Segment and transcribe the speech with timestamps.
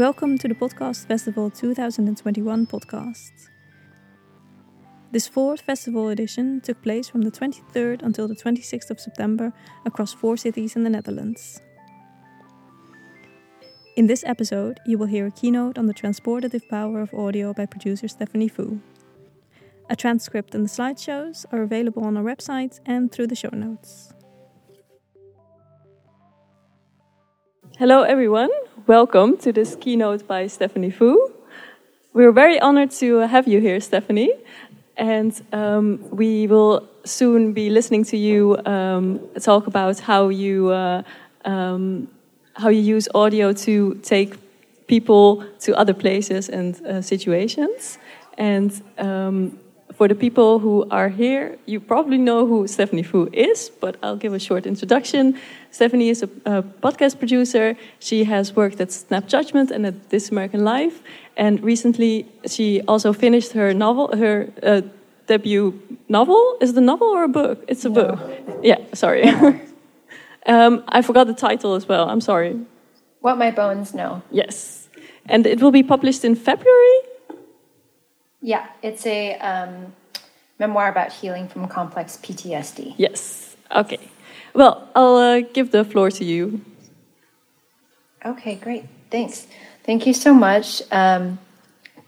[0.00, 3.50] Welcome to the Podcast Festival 2021 podcast.
[5.12, 9.52] This fourth festival edition took place from the 23rd until the 26th of September
[9.84, 11.60] across four cities in the Netherlands.
[13.94, 17.66] In this episode, you will hear a keynote on the transportative power of audio by
[17.66, 18.80] producer Stephanie Fu.
[19.90, 24.14] A transcript and the slideshows are available on our website and through the show notes.
[27.78, 28.50] Hello, everyone.
[28.86, 31.30] Welcome to this keynote by Stephanie Fu.
[32.14, 34.32] We're very honored to have you here, Stephanie.
[34.96, 41.02] And um, we will soon be listening to you um, talk about how you, uh,
[41.44, 42.08] um,
[42.54, 44.38] how you use audio to take
[44.86, 47.98] people to other places and uh, situations.
[48.38, 49.58] And um,
[50.00, 54.16] for the people who are here, you probably know who Stephanie Fu is, but I'll
[54.16, 55.38] give a short introduction.
[55.72, 57.76] Stephanie is a, a, podcast producer.
[57.98, 61.02] She has worked at Snap Judgment and at This American Life,
[61.36, 64.80] and recently she also finished her novel, her uh,
[65.26, 66.56] debut novel.
[66.62, 67.62] Is it a novel or a book?
[67.68, 67.94] It's a no.
[68.00, 68.18] book.
[68.62, 69.24] Yeah, sorry.
[70.46, 72.08] um, I forgot the title as well.
[72.08, 72.58] I'm sorry.
[73.20, 74.22] What My Bones Know.
[74.30, 74.88] Yes,
[75.26, 77.09] and it will be published in February.
[78.42, 79.92] Yeah, it's a um,
[80.58, 82.94] memoir about healing from complex PTSD.
[82.96, 83.56] Yes.
[83.74, 83.98] Okay.
[84.54, 86.60] Well, I'll uh, give the floor to you.
[88.24, 88.84] Okay, great.
[89.10, 89.46] Thanks.
[89.84, 91.38] Thank you so much um,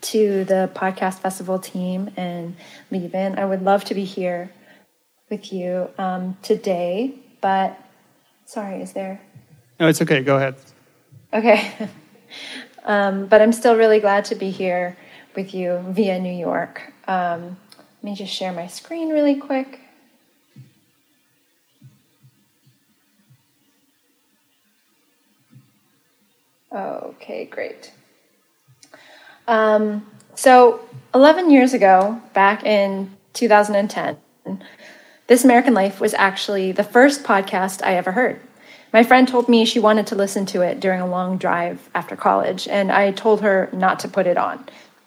[0.02, 2.56] to the podcast festival team and
[2.90, 3.38] Lieven.
[3.38, 4.50] I would love to be here
[5.30, 7.78] with you um, today, but
[8.44, 9.20] sorry, is there?
[9.80, 10.22] No, it's okay.
[10.22, 10.56] Go ahead.
[11.32, 11.72] Okay.
[12.84, 14.96] um, but I'm still really glad to be here
[15.34, 16.92] with you via New York.
[17.06, 19.80] Um, let me just share my screen really quick.
[26.72, 27.92] Okay, great.
[29.46, 30.80] Um, so,
[31.14, 34.16] 11 years ago, back in 2010,
[35.26, 38.40] This American Life was actually the first podcast I ever heard.
[38.92, 42.16] My friend told me she wanted to listen to it during a long drive after
[42.16, 44.64] college, and I told her not to put it on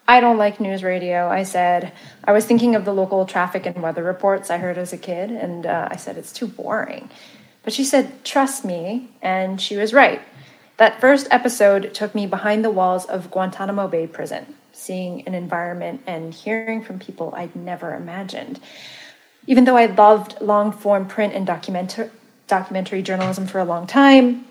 [0.07, 1.27] I don't like news radio.
[1.27, 1.91] I said,
[2.23, 5.31] I was thinking of the local traffic and weather reports I heard as a kid,
[5.31, 7.09] and uh, I said, it's too boring.
[7.63, 10.21] But she said, trust me, and she was right.
[10.77, 16.01] That first episode took me behind the walls of Guantanamo Bay prison, seeing an environment
[16.05, 18.59] and hearing from people I'd never imagined.
[19.47, 22.11] Even though I loved long form print and documentary,
[22.47, 24.45] documentary journalism for a long time,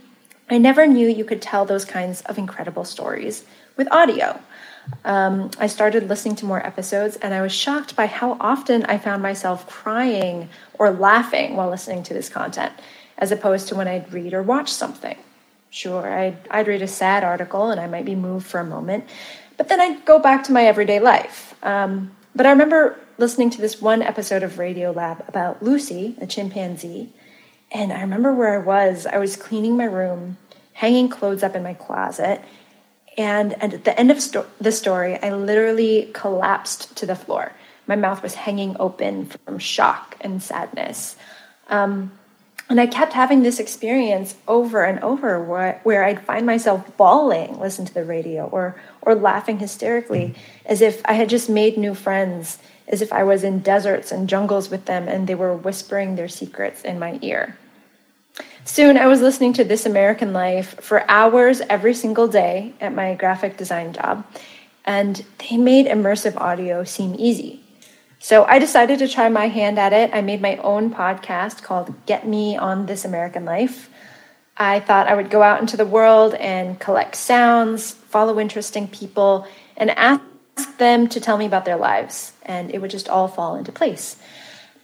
[0.50, 3.44] I never knew you could tell those kinds of incredible stories
[3.76, 4.40] with audio
[5.04, 8.98] um, I started listening to more episodes and I was shocked by how often I
[8.98, 12.72] found myself crying or laughing while listening to this content,
[13.18, 15.16] as opposed to when I'd read or watch something.
[15.70, 19.04] Sure, I'd, I'd read a sad article and I might be moved for a moment,
[19.56, 21.54] but then I'd go back to my everyday life.
[21.62, 26.26] Um, but I remember listening to this one episode of Radio Lab about Lucy, a
[26.26, 27.12] chimpanzee,
[27.70, 29.06] and I remember where I was.
[29.06, 30.36] I was cleaning my room,
[30.74, 32.40] hanging clothes up in my closet,
[33.16, 37.52] and, and at the end of sto- the story, I literally collapsed to the floor.
[37.86, 41.16] My mouth was hanging open from shock and sadness.
[41.68, 42.12] Um,
[42.70, 47.60] and I kept having this experience over and over where, where I'd find myself bawling,
[47.60, 51.94] listen to the radio, or, or laughing hysterically, as if I had just made new
[51.94, 52.58] friends,
[52.88, 56.28] as if I was in deserts and jungles with them and they were whispering their
[56.28, 57.58] secrets in my ear.
[58.66, 63.14] Soon I was listening to This American Life for hours every single day at my
[63.14, 64.24] graphic design job,
[64.86, 67.60] and they made immersive audio seem easy.
[68.18, 70.14] So I decided to try my hand at it.
[70.14, 73.90] I made my own podcast called Get Me on This American Life.
[74.56, 79.46] I thought I would go out into the world and collect sounds, follow interesting people,
[79.76, 80.22] and ask
[80.78, 84.16] them to tell me about their lives, and it would just all fall into place.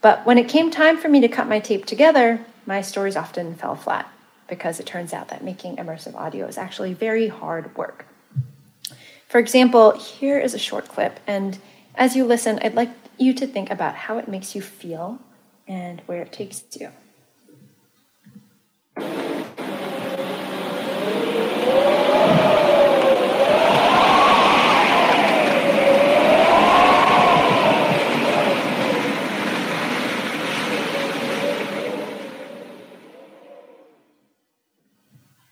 [0.03, 3.57] But when it came time for me to cut my tape together, my stories often
[3.57, 4.09] fell flat
[4.49, 8.07] because it turns out that making immersive audio is actually very hard work.
[9.27, 11.59] For example, here is a short clip, and
[11.97, 15.19] as you listen, I'd like you to think about how it makes you feel
[15.67, 16.91] and where it takes you.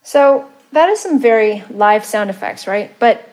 [0.09, 2.91] So that is some very live sound effects, right?
[2.99, 3.29] But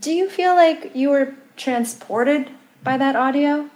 [0.00, 2.50] do you feel like you were transported
[2.84, 3.70] by that audio?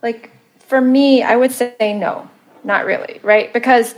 [0.00, 0.30] Like
[0.60, 2.30] for me, I would say no,
[2.64, 3.52] not really, right?
[3.52, 3.94] Because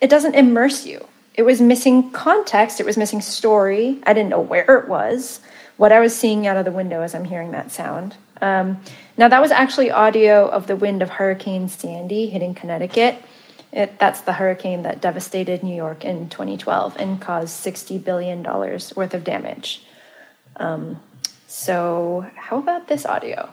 [0.00, 1.06] it doesn't immerse you.
[1.34, 4.00] it was missing context, it was missing story.
[4.02, 5.38] I didn't know where it was,
[5.76, 8.16] what I was seeing out of the window as I'm hearing that sound.
[8.40, 8.80] Um,
[9.16, 13.22] now, that was actually audio of the wind of Hurricane Sandy hitting Connecticut.
[13.72, 19.14] It, that's the hurricane that devastated New York in 2012 and caused $60 billion worth
[19.14, 19.82] of damage.
[20.56, 21.00] Um,
[21.46, 23.48] so, how about this audio?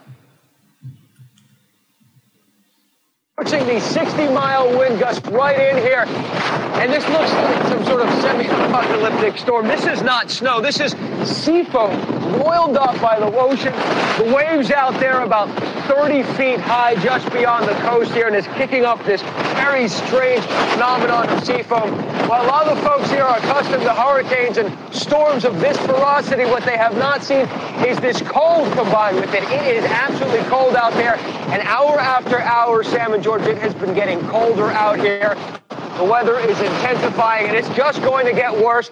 [3.38, 6.04] Watching the 60 mile wind gust right in here.
[6.80, 9.66] And this looks like some sort of semi apocalyptic storm.
[9.66, 10.60] This is not snow.
[10.60, 10.92] This is
[11.24, 11.64] sea
[12.30, 13.72] foam roiled up by the ocean.
[14.18, 15.48] The waves out there about
[15.86, 19.22] 30 feet high just beyond the coast here and is kicking up this
[19.54, 21.90] very strange phenomenon of sea foam.
[22.28, 25.76] While a lot of the folks here are accustomed to hurricanes and storms of this
[25.78, 27.46] ferocity, what they have not seen
[27.86, 29.42] is this cold combined with it.
[29.44, 31.16] It is absolutely cold out there.
[31.50, 35.36] And hour after hour, Sam and George, it has been getting colder out here.
[35.96, 38.90] The weather is intensifying and it's just going to get worse.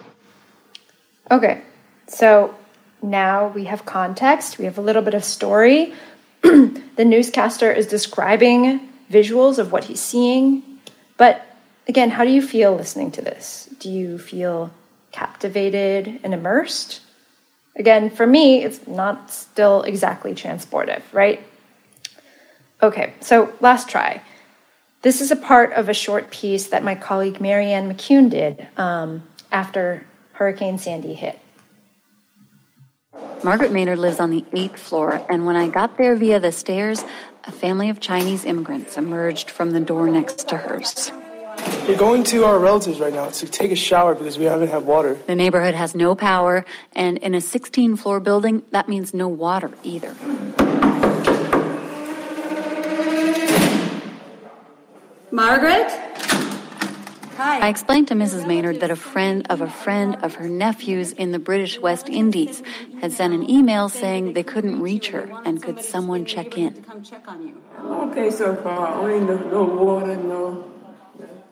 [1.31, 1.61] Okay,
[2.07, 2.55] so
[3.01, 5.93] now we have context, we have a little bit of story.
[6.41, 10.63] the newscaster is describing visuals of what he's seeing.
[11.17, 11.45] But
[11.87, 13.69] again, how do you feel listening to this?
[13.79, 14.71] Do you feel
[15.11, 17.01] captivated and immersed?
[17.75, 21.41] Again, for me, it's not still exactly transportive, right?
[22.81, 24.21] Okay, so last try.
[25.01, 29.23] This is a part of a short piece that my colleague Marianne McCune did um,
[29.51, 31.39] after Hurricane Sandy hit.
[33.43, 37.05] Margaret Maynard lives on the eighth floor, and when I got there via the stairs,
[37.45, 41.11] a family of Chinese immigrants emerged from the door next to hers.
[41.87, 44.85] We're going to our relatives right now to take a shower because we haven't had
[44.85, 45.17] water.
[45.25, 49.71] The neighborhood has no power, and in a 16 floor building, that means no water
[49.83, 50.13] either.
[55.31, 56.08] Margaret?
[57.39, 57.67] Hi.
[57.67, 58.45] I explained to Mrs.
[58.45, 62.61] Maynard that a friend of a friend of her nephew's in the British West Indies
[62.99, 66.85] had sent an email saying they couldn't reach her and could someone check in.
[67.81, 69.01] Okay, so far.
[69.05, 70.69] We no, no water, no.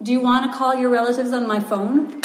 [0.04, 2.22] Do you want to call your relatives on my phone?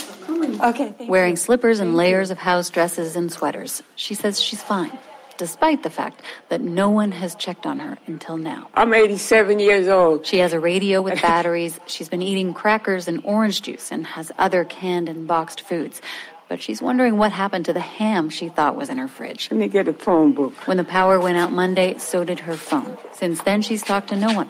[0.61, 0.93] Okay.
[1.07, 4.99] Wearing slippers and layers of house dresses and sweaters, she says she's fine
[5.43, 8.69] despite the fact that no one has checked on her until now.
[8.75, 10.25] I'm 87 years old.
[10.25, 11.81] She has a radio with batteries.
[11.87, 16.01] She's been eating crackers and orange juice and has other canned and boxed foods.
[16.49, 19.49] But she's wondering what happened to the ham she thought was in her fridge.
[19.51, 20.55] Let me get a phone book.
[20.69, 22.97] When the power went out Monday, so did her phone.
[23.13, 24.49] Since then, she's talked to no one.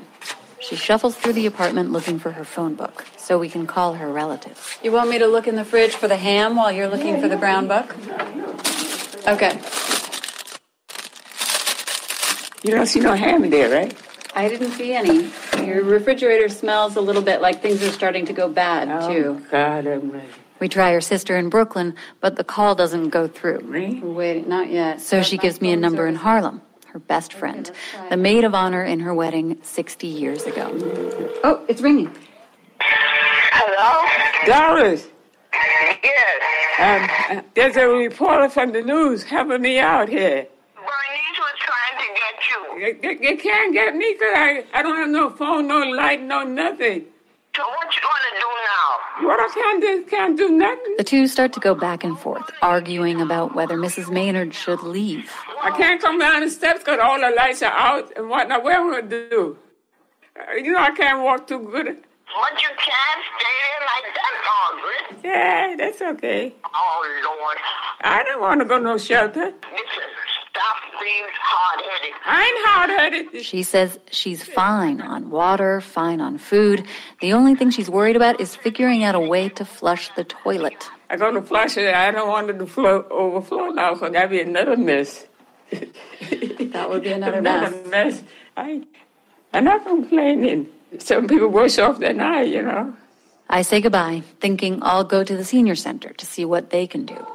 [0.61, 4.12] She shuffles through the apartment looking for her phone book so we can call her
[4.12, 4.77] relatives.
[4.83, 7.29] You want me to look in the fridge for the ham while you're looking for
[7.29, 7.97] the brown book?
[9.27, 9.59] Okay.
[12.62, 13.94] You don't see no ham in there, right?
[14.35, 15.31] I didn't see any.
[15.64, 19.47] Your refrigerator smells a little bit like things are starting to go bad, oh, too.
[19.50, 20.29] God, I'm ready.
[20.61, 23.61] We try her sister in Brooklyn, but the call doesn't go through.
[23.64, 24.00] Really?
[24.00, 25.00] Wait, not yet.
[25.00, 27.69] So she gives me a number in Harlem, her best friend,
[28.11, 30.70] the maid of honor in her wedding 60 years ago.
[31.43, 32.14] Oh, it's ringing.
[32.81, 34.06] Hello?
[34.47, 35.09] Doris,
[36.05, 37.31] Yes.
[37.31, 40.47] um, uh, there's a reporter from the news helping me out here.
[40.75, 42.81] Bernice was trying to get you.
[42.81, 46.23] They, they, they can't get me because I, I don't have no phone, no light,
[46.23, 47.07] no nothing.
[47.55, 49.28] So what you gonna do now?
[49.28, 50.95] What I can't do, can't do nothing.
[50.97, 54.11] The two start to go back and forth, arguing about whether Mrs.
[54.11, 55.31] Maynard should leave.
[55.62, 58.64] I can't come down the steps because all the lights are out and whatnot.
[58.64, 59.59] What am I going to do?
[60.35, 61.87] Uh, you know, I can't walk too good.
[61.87, 65.25] But you can't stay there like that, Margaret.
[65.25, 66.55] Yeah, that's okay.
[66.75, 67.59] Oh, Lord.
[68.00, 69.45] I don't want to go no shelter.
[69.45, 70.09] Listen,
[70.52, 72.12] stop being hard-headed.
[72.26, 73.44] I ain't hard-headed.
[73.44, 76.87] She says she's fine on water, fine on food.
[77.21, 80.90] The only thing she's worried about is figuring out a way to flush the toilet.
[81.09, 81.94] I go to flush it.
[81.94, 85.26] I don't want it to flow, overflow now because that'd be another mess.
[85.71, 87.87] That would be another mess.
[87.87, 88.23] Mess.
[88.56, 88.82] I,
[89.54, 90.68] I'm not complaining.
[90.99, 92.94] Some people worse off than I, you know.
[93.49, 97.06] I say goodbye, thinking I'll go to the senior center to see what they can
[97.06, 97.26] do.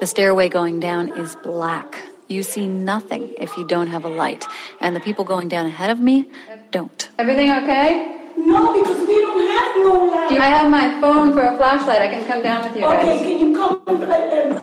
[0.00, 2.02] The stairway going down is black.
[2.28, 4.44] You see nothing if you don't have a light,
[4.80, 6.28] and the people going down ahead of me
[6.72, 7.08] don't.
[7.18, 8.18] Everything okay?
[8.36, 10.28] No, because we don't have no light.
[10.30, 12.02] Do I have my phone for a flashlight.
[12.02, 13.22] I can come down with you Okay, guys.
[13.22, 14.62] can you come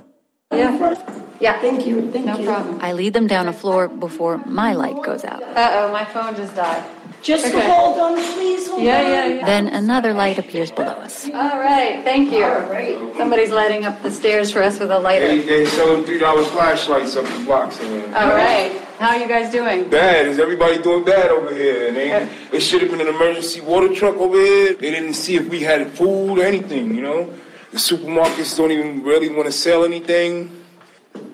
[0.52, 0.78] Yeah.
[0.78, 1.02] first?
[1.40, 1.60] Yeah.
[1.62, 2.46] Thank you, thank No you.
[2.46, 2.80] problem.
[2.82, 5.42] I lead them down a floor before my light goes out.
[5.44, 6.84] Uh oh, my phone just died.
[7.24, 7.66] Just Okay.
[7.70, 9.06] hold on, please, hold Yeah, on.
[9.12, 9.46] yeah, yeah.
[9.46, 11.26] Then another light appears below us.
[11.34, 12.44] All right, thank you.
[12.44, 12.98] All right.
[13.18, 15.20] Somebody's lighting up the stairs for us with a light.
[15.22, 15.48] They, lighter.
[15.64, 17.80] they sold three dollar flashlights up the blocks.
[17.82, 18.72] All right.
[19.00, 19.90] How are you guys doing?
[19.90, 20.28] Bad.
[20.28, 21.88] Is everybody doing bad over here?
[21.88, 22.12] And they,
[22.52, 24.74] it should have been an emergency water truck over here.
[24.74, 27.34] They didn't see if we had food or anything, you know.
[27.72, 30.52] the supermarkets don't even really want to sell anything.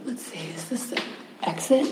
[0.06, 1.02] Let's see, is this the
[1.44, 1.88] exit?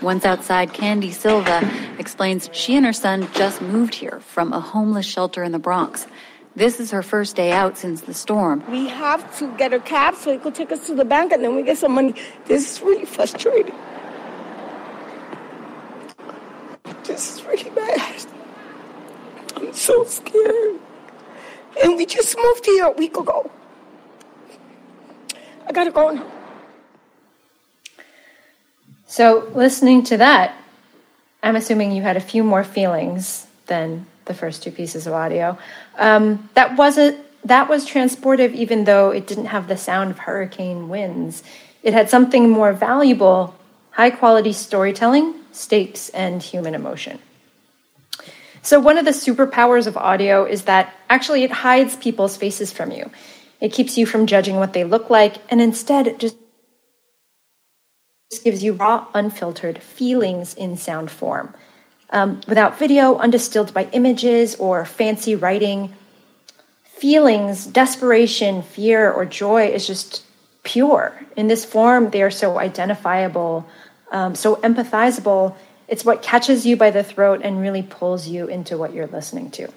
[0.00, 5.04] Once outside, Candy Silva explains she and her son just moved here from a homeless
[5.04, 6.06] shelter in the Bronx.
[6.54, 8.62] This is her first day out since the storm.
[8.70, 11.42] We have to get a cab so he could take us to the bank and
[11.42, 12.14] then we get some money.
[12.46, 13.74] This is really frustrating.
[17.04, 18.26] This is really bad.
[19.56, 20.78] I'm so scared.
[21.82, 23.50] And we just moved here a week ago.
[25.66, 26.37] I gotta go now.
[29.10, 30.54] So, listening to that,
[31.42, 35.56] I'm assuming you had a few more feelings than the first two pieces of audio.
[35.96, 40.90] Um, that wasn't that was transportive, even though it didn't have the sound of hurricane
[40.90, 41.42] winds.
[41.82, 43.56] It had something more valuable:
[43.92, 47.18] high quality storytelling, stakes, and human emotion.
[48.60, 52.92] So, one of the superpowers of audio is that actually it hides people's faces from
[52.92, 53.10] you.
[53.58, 56.36] It keeps you from judging what they look like, and instead just
[58.36, 61.54] gives you raw, unfiltered feelings in sound form.
[62.10, 65.94] Um, without video, undistilled by images or fancy writing,
[66.84, 70.24] feelings, desperation, fear, or joy is just
[70.62, 71.18] pure.
[71.36, 73.66] In this form, they are so identifiable,
[74.10, 75.54] um, so empathizable.
[75.86, 79.50] It's what catches you by the throat and really pulls you into what you're listening
[79.52, 79.68] to.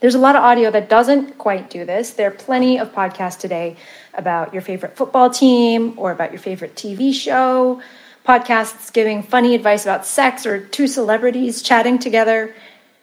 [0.00, 2.10] There's a lot of audio that doesn't quite do this.
[2.10, 3.76] There are plenty of podcasts today
[4.14, 7.82] about your favorite football team or about your favorite TV show,
[8.24, 12.54] podcasts giving funny advice about sex or two celebrities chatting together.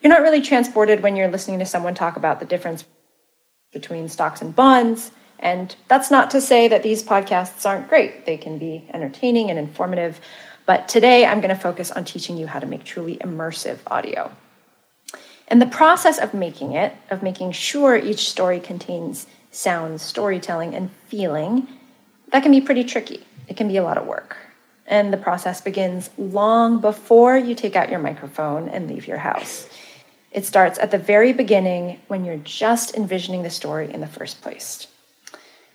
[0.02, 2.86] You're not really transported when you're listening to someone talk about the difference
[3.74, 5.12] between stocks and bonds.
[5.38, 8.26] And that's not to say that these podcasts aren't great.
[8.26, 10.22] They can be entertaining and informative.
[10.66, 14.32] But today I'm going to focus on teaching you how to make truly immersive audio.
[15.48, 20.92] And the process of making it, of making sure each story contains sound, storytelling, and
[21.08, 21.68] feeling,
[22.32, 23.24] that can be pretty tricky.
[23.48, 24.38] It can be a lot of work.
[24.88, 29.68] And the process begins long before you take out your microphone and leave your house.
[30.32, 34.42] It starts at the very beginning when you're just envisioning the story in the first
[34.42, 34.88] place.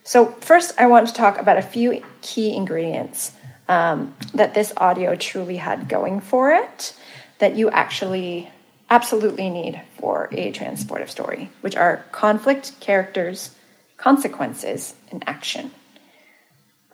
[0.05, 3.33] So, first, I want to talk about a few key ingredients
[3.69, 6.95] um, that this audio truly had going for it
[7.39, 8.51] that you actually
[8.91, 13.55] absolutely need for a transportive story, which are conflict, characters,
[13.97, 15.71] consequences, and action.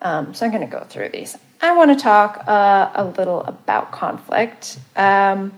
[0.02, 1.36] Um, so I'm going to go through these.
[1.60, 4.78] I want to talk uh, a little about conflict.
[4.94, 5.52] Um,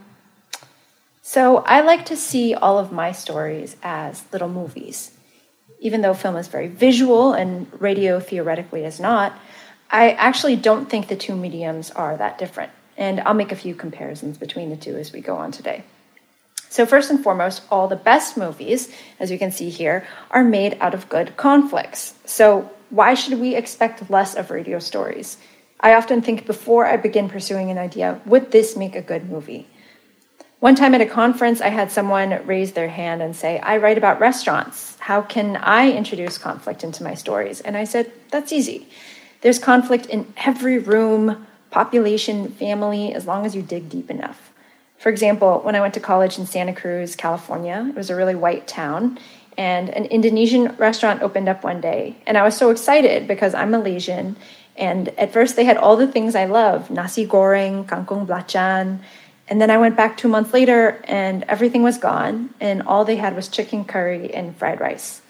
[1.22, 5.10] so I like to see all of my stories as little movies.
[5.80, 9.36] Even though film is very visual and radio theoretically is not,
[9.90, 12.72] I actually don't think the two mediums are that different.
[12.96, 15.84] And I'll make a few comparisons between the two as we go on today.
[16.70, 20.76] So, first and foremost, all the best movies, as you can see here, are made
[20.80, 22.14] out of good conflicts.
[22.24, 25.38] So, why should we expect less of radio stories?
[25.80, 29.66] I often think before I begin pursuing an idea, would this make a good movie?
[30.60, 33.96] One time at a conference, I had someone raise their hand and say, I write
[33.96, 34.96] about restaurants.
[34.98, 37.60] How can I introduce conflict into my stories?
[37.60, 38.88] And I said, That's easy.
[39.40, 44.52] There's conflict in every room, population, family, as long as you dig deep enough.
[44.98, 48.34] For example, when I went to college in Santa Cruz, California, it was a really
[48.34, 49.18] white town,
[49.56, 52.16] and an Indonesian restaurant opened up one day.
[52.26, 54.36] And I was so excited because I'm Malaysian.
[54.76, 59.00] And at first, they had all the things I love nasi goreng, kangkung belacan.
[59.48, 62.54] And then I went back two months later, and everything was gone.
[62.60, 65.22] And all they had was chicken curry and fried rice.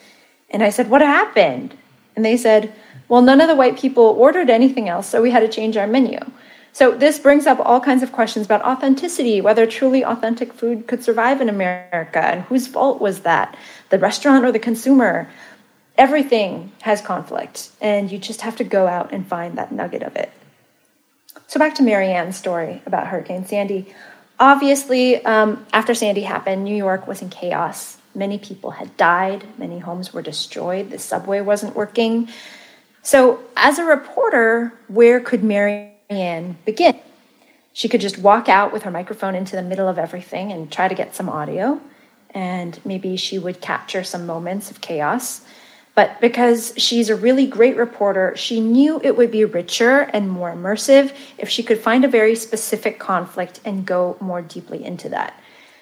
[0.50, 1.76] And I said, What happened?
[2.16, 2.72] And they said,
[3.06, 5.86] Well, none of the white people ordered anything else, so we had to change our
[5.86, 6.18] menu.
[6.72, 11.02] So this brings up all kinds of questions about authenticity, whether truly authentic food could
[11.02, 13.56] survive in America, and whose fault was that?
[13.90, 15.28] The restaurant or the consumer?
[15.96, 20.14] Everything has conflict, and you just have to go out and find that nugget of
[20.14, 20.30] it.
[21.48, 23.92] So back to Marianne's story about Hurricane Sandy.
[24.38, 27.98] Obviously, um, after Sandy happened, New York was in chaos.
[28.14, 32.28] Many people had died, many homes were destroyed, the subway wasn't working.
[33.02, 36.98] So, as a reporter, where could Marianne Marianne begin.
[37.74, 40.88] She could just walk out with her microphone into the middle of everything and try
[40.88, 41.80] to get some audio,
[42.30, 45.42] and maybe she would capture some moments of chaos.
[45.94, 50.50] But because she's a really great reporter, she knew it would be richer and more
[50.50, 55.34] immersive if she could find a very specific conflict and go more deeply into that.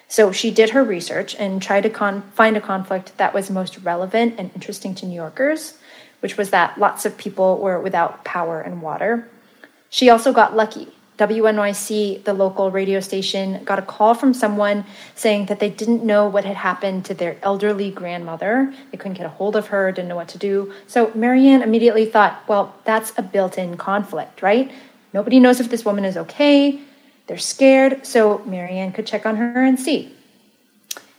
[0.07, 3.77] So she did her research and tried to con- find a conflict that was most
[3.79, 5.77] relevant and interesting to New Yorkers,
[6.19, 9.29] which was that lots of people were without power and water.
[9.97, 10.89] She also got lucky.
[11.17, 14.85] WNYC, the local radio station, got a call from someone
[15.15, 18.71] saying that they didn't know what had happened to their elderly grandmother.
[18.91, 20.71] They couldn't get a hold of her, didn't know what to do.
[20.85, 24.71] So Marianne immediately thought, well, that's a built in conflict, right?
[25.13, 26.79] Nobody knows if this woman is okay.
[27.25, 28.05] They're scared.
[28.05, 30.13] So Marianne could check on her and see.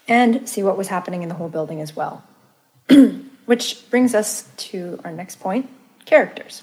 [0.06, 2.22] And see what was happening in the whole building as well.
[3.46, 5.68] Which brings us to our next point
[6.04, 6.62] characters.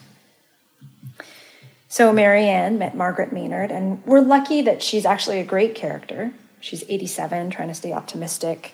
[1.95, 6.33] So Marianne met Margaret Maynard, and we're lucky that she's actually a great character.
[6.59, 8.73] She's 87, trying to stay optimistic.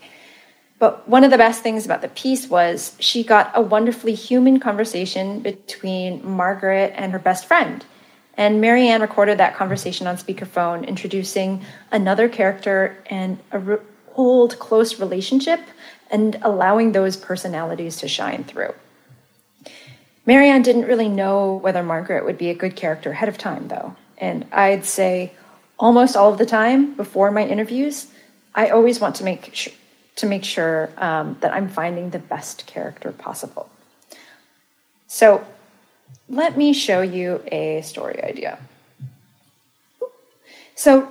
[0.80, 4.60] But one of the best things about the piece was she got a wonderfully human
[4.60, 7.86] conversation between Margaret and her best friend.
[8.38, 13.78] And Marianne recorded that conversation on speakerphone, introducing another character and a re-
[14.16, 15.60] old, close relationship
[16.10, 18.74] and allowing those personalities to shine through.
[20.26, 23.96] Marianne didn't really know whether Margaret would be a good character ahead of time, though.
[24.18, 25.32] And I'd say
[25.80, 28.08] almost all of the time before my interviews,
[28.54, 29.74] I always want to make sure,
[30.18, 33.70] to make sure um, that I'm finding the best character possible.
[35.08, 35.46] So
[36.30, 38.60] let me show you a story idea.
[40.76, 41.10] So,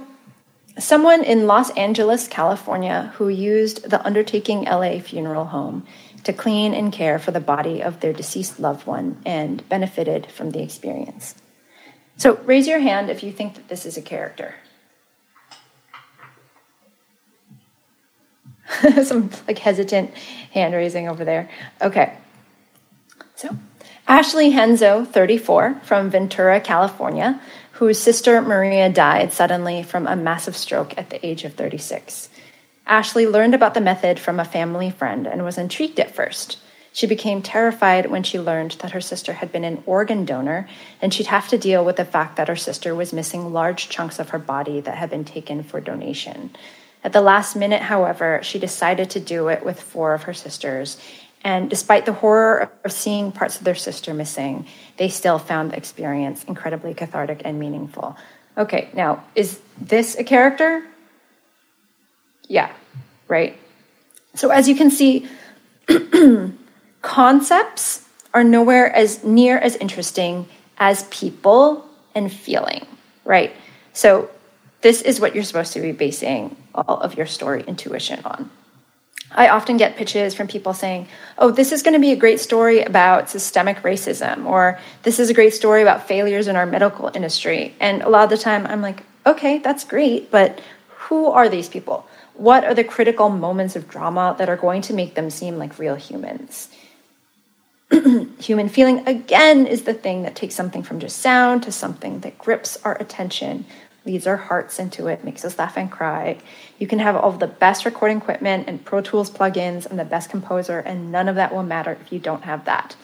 [0.78, 5.86] someone in Los Angeles, California, who used the Undertaking LA funeral home
[6.24, 10.50] to clean and care for the body of their deceased loved one and benefited from
[10.50, 11.34] the experience.
[12.16, 14.54] So raise your hand if you think that this is a character.
[19.04, 20.12] Some like hesitant
[20.52, 21.50] hand raising over there.
[21.80, 22.16] Okay.
[23.36, 23.56] So,
[24.06, 27.40] Ashley Henzo, 34, from Ventura, California,
[27.72, 32.28] whose sister Maria died suddenly from a massive stroke at the age of 36.
[32.90, 36.58] Ashley learned about the method from a family friend and was intrigued at first.
[36.92, 40.68] She became terrified when she learned that her sister had been an organ donor
[41.00, 44.18] and she'd have to deal with the fact that her sister was missing large chunks
[44.18, 46.50] of her body that had been taken for donation.
[47.04, 50.98] At the last minute, however, she decided to do it with four of her sisters.
[51.44, 55.76] And despite the horror of seeing parts of their sister missing, they still found the
[55.76, 58.16] experience incredibly cathartic and meaningful.
[58.58, 60.82] Okay, now, is this a character?
[62.50, 62.72] Yeah,
[63.28, 63.56] right?
[64.34, 65.28] So, as you can see,
[67.02, 72.88] concepts are nowhere as near as interesting as people and feeling,
[73.24, 73.54] right?
[73.92, 74.30] So,
[74.80, 78.50] this is what you're supposed to be basing all of your story intuition on.
[79.30, 81.06] I often get pitches from people saying,
[81.38, 85.30] Oh, this is going to be a great story about systemic racism, or this is
[85.30, 87.76] a great story about failures in our medical industry.
[87.78, 91.68] And a lot of the time, I'm like, Okay, that's great, but who are these
[91.68, 92.08] people?
[92.40, 95.78] What are the critical moments of drama that are going to make them seem like
[95.78, 96.70] real humans?
[98.40, 102.38] Human feeling, again, is the thing that takes something from just sound to something that
[102.38, 103.66] grips our attention,
[104.06, 106.38] leads our hearts into it, makes us laugh and cry.
[106.78, 110.30] You can have all the best recording equipment and Pro Tools plugins and the best
[110.30, 112.96] composer, and none of that will matter if you don't have that.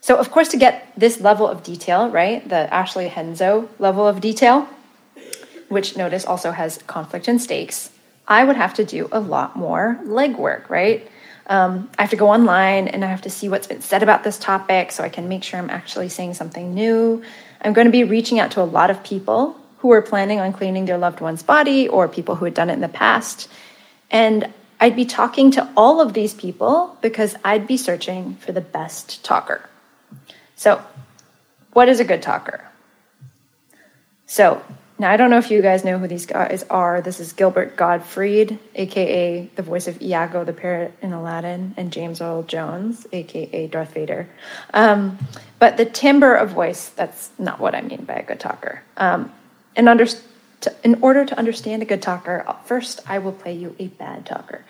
[0.00, 4.22] So, of course, to get this level of detail, right, the Ashley Henzo level of
[4.22, 4.70] detail,
[5.68, 7.90] which notice also has conflict and stakes,
[8.28, 11.10] I would have to do a lot more legwork, right?
[11.46, 14.22] Um, I have to go online and I have to see what's been said about
[14.22, 17.22] this topic so I can make sure I'm actually saying something new.
[17.62, 20.52] I'm going to be reaching out to a lot of people who are planning on
[20.52, 23.48] cleaning their loved one's body or people who had done it in the past.
[24.10, 28.60] And I'd be talking to all of these people because I'd be searching for the
[28.60, 29.68] best talker.
[30.56, 30.82] So,
[31.72, 32.64] what is a good talker?
[34.26, 34.62] So,
[35.00, 37.00] now, I don't know if you guys know who these guys are.
[37.00, 42.20] This is Gilbert Gottfried, aka the voice of Iago the parrot in Aladdin, and James
[42.20, 44.28] Earl Jones, aka Darth Vader.
[44.74, 45.16] Um,
[45.60, 48.82] but the timbre of voice, that's not what I mean by a good talker.
[48.96, 49.32] Um,
[49.76, 53.76] in, under, to, in order to understand a good talker, first I will play you
[53.78, 54.64] a bad talker.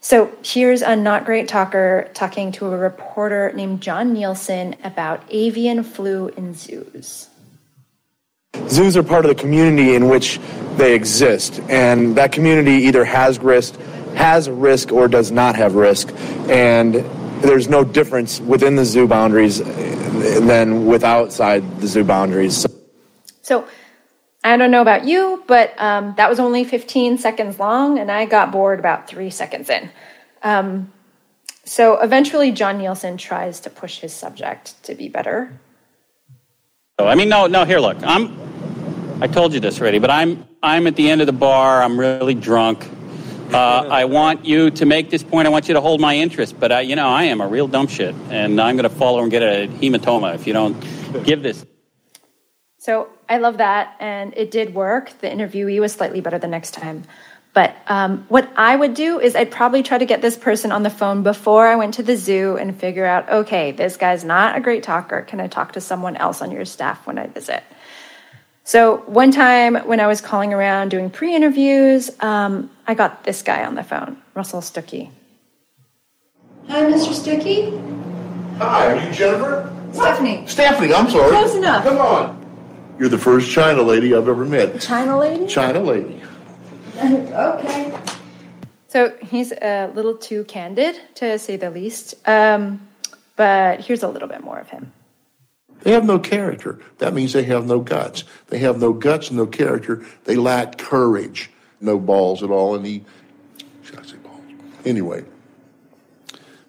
[0.00, 5.82] So here's a not great talker talking to a reporter named John Nielsen about avian
[5.82, 7.28] flu in zoos.
[8.72, 10.40] Zoos are part of the community in which
[10.76, 13.78] they exist, and that community either has risk,
[14.14, 16.10] has risk, or does not have risk,
[16.48, 16.94] and
[17.42, 22.66] there's no difference within the zoo boundaries than with outside the zoo boundaries.
[23.42, 23.66] So,
[24.42, 28.24] I don't know about you, but um, that was only 15 seconds long, and I
[28.24, 29.90] got bored about three seconds in.
[30.42, 30.92] Um,
[31.64, 35.60] so eventually, John Nielsen tries to push his subject to be better
[36.98, 37.64] I mean, no, no.
[37.64, 37.96] Here, look.
[38.02, 38.38] I'm.
[39.22, 40.46] I told you this already, but I'm.
[40.62, 41.82] I'm at the end of the bar.
[41.82, 42.86] I'm really drunk.
[43.52, 45.46] Uh, I want you to make this point.
[45.46, 46.58] I want you to hold my interest.
[46.60, 49.22] But I, you know, I am a real dumb shit, and I'm going to follow
[49.22, 50.78] and get a hematoma if you don't
[51.24, 51.64] give this.
[52.78, 53.96] So I love that.
[53.98, 55.18] And it did work.
[55.20, 57.04] The interviewee was slightly better the next time.
[57.54, 60.82] But um, what I would do is I'd probably try to get this person on
[60.82, 64.56] the phone before I went to the zoo and figure out okay, this guy's not
[64.56, 65.22] a great talker.
[65.22, 67.62] Can I talk to someone else on your staff when I visit?
[68.64, 73.42] So, one time when I was calling around doing pre interviews, um, I got this
[73.42, 75.10] guy on the phone, Russell Stuckey.
[76.68, 77.12] Hi, Mr.
[77.12, 78.58] Stuckey.
[78.58, 79.76] Hi, are you Jennifer?
[79.92, 80.46] Stephanie.
[80.46, 81.30] Stephanie, I'm sorry.
[81.30, 81.84] Close enough.
[81.84, 82.96] Come on.
[82.98, 84.80] You're the first China lady I've ever met.
[84.80, 85.46] China lady?
[85.48, 86.22] China lady.
[87.32, 87.98] okay.
[88.88, 92.14] So he's a little too candid, to say the least.
[92.28, 92.86] Um,
[93.36, 94.92] but here's a little bit more of him.
[95.80, 96.78] They have no character.
[96.98, 98.24] That means they have no guts.
[98.48, 100.04] They have no guts, no character.
[100.24, 101.50] They lack courage.
[101.80, 102.76] No balls at all.
[102.76, 103.04] And he,
[103.82, 104.40] should I say balls?
[104.84, 105.24] Anyway,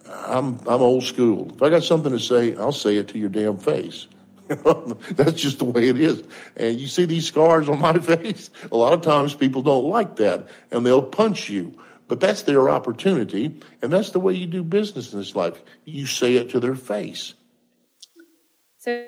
[0.10, 1.52] I'm, I'm old school.
[1.54, 4.08] If I got something to say, I'll say it to your damn face.
[5.12, 6.23] That's just the way it is.
[6.56, 8.49] And you see these scars on my face?
[8.71, 11.77] A lot of times people don't like that and they'll punch you.
[12.10, 13.60] But that's their opportunity.
[13.82, 15.60] And that's the way you do business in this life.
[15.86, 17.34] You say it to their face.
[18.77, 19.06] So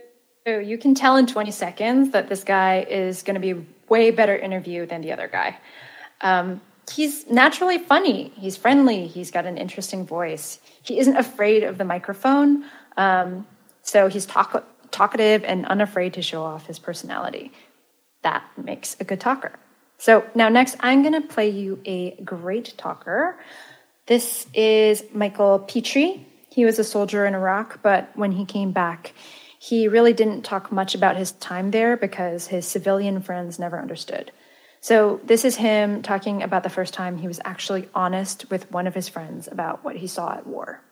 [0.48, 4.36] you can tell in 20 seconds that this guy is going to be way better
[4.36, 5.58] interview than the other guy.
[6.22, 8.32] Um, he's naturally funny.
[8.38, 9.08] He's friendly.
[9.08, 10.60] He's got an interesting voice.
[10.82, 12.66] He isn't afraid of the microphone.
[12.96, 13.46] Um,
[13.82, 14.66] so he's talk-
[14.96, 17.52] talkative and unafraid to show off his personality.
[18.22, 19.52] That makes a good talker.
[19.98, 23.38] So now, next, I'm going to play you a great talker.
[24.06, 26.26] This is Michael Petrie.
[26.50, 29.14] He was a soldier in Iraq, but when he came back,
[29.60, 34.32] he really didn't talk much about his time there because his civilian friends never understood.
[34.80, 38.88] So, this is him talking about the first time he was actually honest with one
[38.88, 40.85] of his friends about what he saw at war.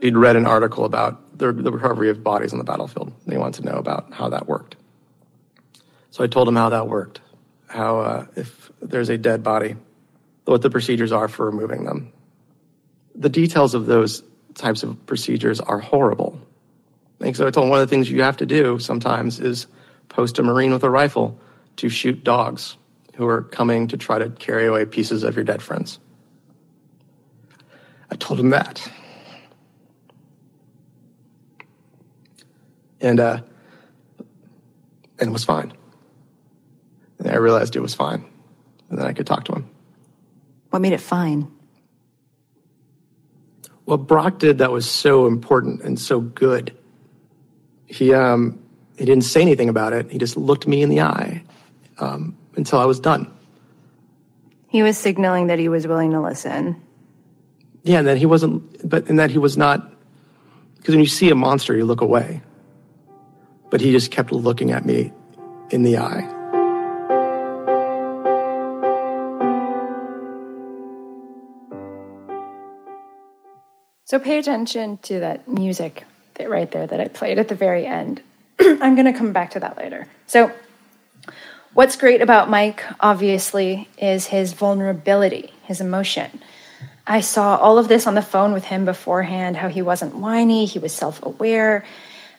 [0.00, 3.12] He'd read an article about the, the recovery of bodies on the battlefield.
[3.24, 4.76] And he wanted to know about how that worked.
[6.10, 7.20] So I told him how that worked,
[7.68, 9.76] how uh, if there's a dead body,
[10.44, 12.12] what the procedures are for removing them.
[13.14, 14.22] The details of those
[14.54, 16.40] types of procedures are horrible.
[17.20, 19.66] And so I told him one of the things you have to do sometimes is
[20.08, 21.38] post a Marine with a rifle
[21.76, 22.76] to shoot dogs
[23.14, 25.98] who are coming to try to carry away pieces of your dead friends.
[28.10, 28.90] I told him that.
[33.00, 33.40] And, uh,
[35.18, 35.72] and it was fine.
[37.18, 38.24] And I realized it was fine.
[38.88, 39.70] And then I could talk to him.
[40.70, 41.50] What made it fine?
[43.90, 46.76] what Brock did that was so important and so good.
[47.86, 48.62] He um,
[48.96, 50.08] he didn't say anything about it.
[50.12, 51.42] He just looked me in the eye
[51.98, 53.32] um, until I was done.
[54.68, 56.80] He was signaling that he was willing to listen.
[57.82, 59.92] Yeah, and that he wasn't, but and that he was not,
[60.76, 62.42] because when you see a monster, you look away.
[63.70, 65.12] But he just kept looking at me
[65.70, 66.28] in the eye.
[74.04, 76.04] So pay attention to that music
[76.48, 78.20] right there that I played at the very end.
[78.60, 80.08] I'm going to come back to that later.
[80.26, 80.52] So,
[81.74, 86.42] what's great about Mike, obviously, is his vulnerability, his emotion.
[87.06, 90.64] I saw all of this on the phone with him beforehand how he wasn't whiny,
[90.64, 91.84] he was self aware.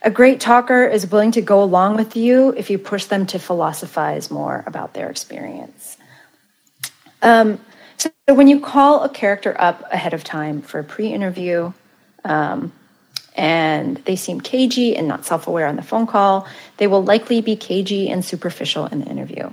[0.04, 3.38] A great talker is willing to go along with you if you push them to
[3.38, 5.98] philosophize more about their experience.
[7.22, 7.60] Um,
[7.98, 11.72] so when you call a character up ahead of time for a pre-interview,
[12.26, 12.72] um,
[13.36, 17.56] and they seem cagey and not self-aware on the phone call, they will likely be
[17.56, 19.52] cagey and superficial in the interview.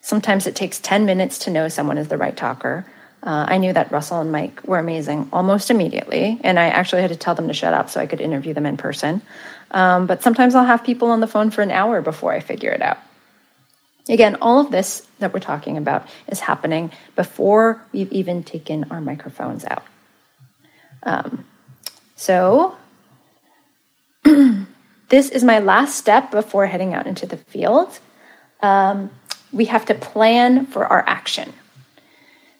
[0.00, 2.86] Sometimes it takes 10 minutes to know someone is the right talker.
[3.22, 7.10] Uh, I knew that Russell and Mike were amazing almost immediately, and I actually had
[7.10, 9.22] to tell them to shut up so I could interview them in person.
[9.70, 12.70] Um, but sometimes I'll have people on the phone for an hour before I figure
[12.70, 12.98] it out.
[14.08, 19.00] Again, all of this that we're talking about is happening before we've even taken our
[19.00, 19.84] microphones out.
[21.02, 21.44] Um,
[22.16, 22.76] so,
[24.24, 27.98] this is my last step before heading out into the field.
[28.60, 29.10] Um,
[29.52, 31.52] we have to plan for our action.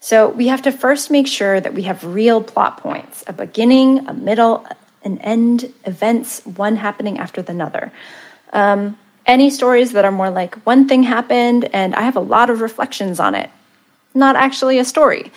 [0.00, 4.06] So, we have to first make sure that we have real plot points a beginning,
[4.06, 4.66] a middle,
[5.02, 7.92] an end, events, one happening after another.
[8.52, 12.50] Um, any stories that are more like one thing happened and I have a lot
[12.50, 13.50] of reflections on it,
[14.14, 15.30] not actually a story.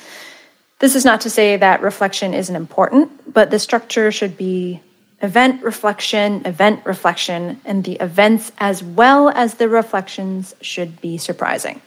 [0.80, 4.82] This is not to say that reflection isn't important, but the structure should be
[5.22, 11.82] event reflection, event reflection, and the events as well as the reflections should be surprising.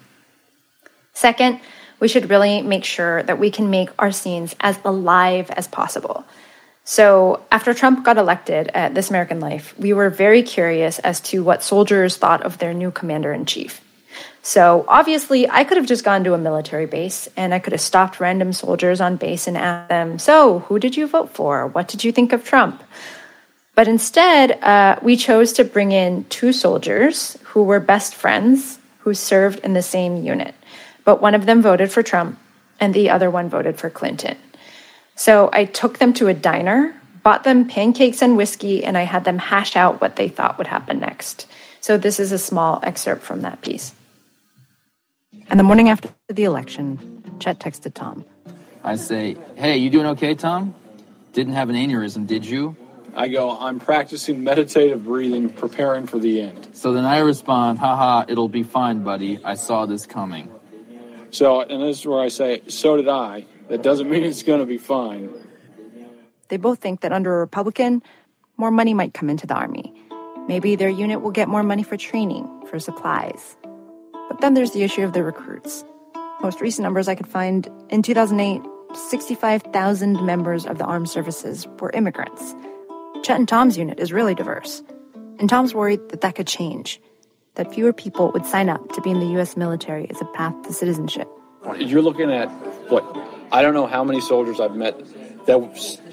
[1.14, 1.60] Second,
[2.00, 6.24] we should really make sure that we can make our scenes as alive as possible.
[6.86, 11.42] So, after Trump got elected at This American Life, we were very curious as to
[11.42, 13.80] what soldiers thought of their new commander in chief.
[14.42, 17.80] So, obviously, I could have just gone to a military base and I could have
[17.80, 21.66] stopped random soldiers on base and asked them, So, who did you vote for?
[21.66, 22.82] What did you think of Trump?
[23.74, 29.14] But instead, uh, we chose to bring in two soldiers who were best friends who
[29.14, 30.54] served in the same unit.
[31.04, 32.38] But one of them voted for Trump
[32.78, 34.36] and the other one voted for Clinton.
[35.16, 39.24] So I took them to a diner, bought them pancakes and whiskey, and I had
[39.24, 41.46] them hash out what they thought would happen next.
[41.80, 43.94] So this is a small excerpt from that piece.
[45.48, 48.24] And the morning after the election, Chet texted Tom.
[48.82, 50.74] I say, Hey, you doing okay, Tom?
[51.32, 52.76] Didn't have an aneurysm, did you?
[53.16, 56.68] I go, I'm practicing meditative breathing, preparing for the end.
[56.72, 59.38] So then I respond, Haha, it'll be fine, buddy.
[59.44, 60.50] I saw this coming.
[61.30, 63.46] So, and this is where I say, So did I.
[63.68, 65.30] That doesn't mean it's going to be fine.
[66.48, 68.02] They both think that under a Republican,
[68.56, 69.92] more money might come into the Army.
[70.46, 73.56] Maybe their unit will get more money for training, for supplies.
[74.28, 75.84] But then there's the issue of the recruits.
[76.42, 78.60] Most recent numbers I could find in 2008,
[78.94, 82.54] 65,000 members of the armed services were immigrants.
[83.22, 84.82] Chet and Tom's unit is really diverse.
[85.38, 87.00] And Tom's worried that that could change,
[87.54, 89.56] that fewer people would sign up to be in the U.S.
[89.56, 91.28] military as a path to citizenship.
[91.78, 92.48] You're looking at
[92.90, 93.02] what
[93.54, 94.98] I don't know how many soldiers I've met
[95.46, 96.10] that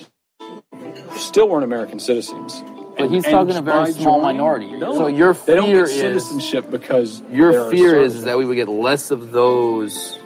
[1.16, 2.64] still weren't American citizens.
[2.96, 4.72] But he's and, talking a very small joining, minority.
[4.74, 8.38] No, so your fear they don't get is citizenship because your fear is, is that
[8.38, 10.20] we would get less of those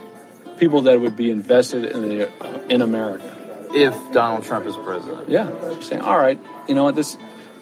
[0.58, 3.34] people that would be invested in the, in America
[3.72, 5.30] if Donald Trump is president.
[5.30, 5.50] Yeah,
[5.80, 7.16] saying all right, you know what this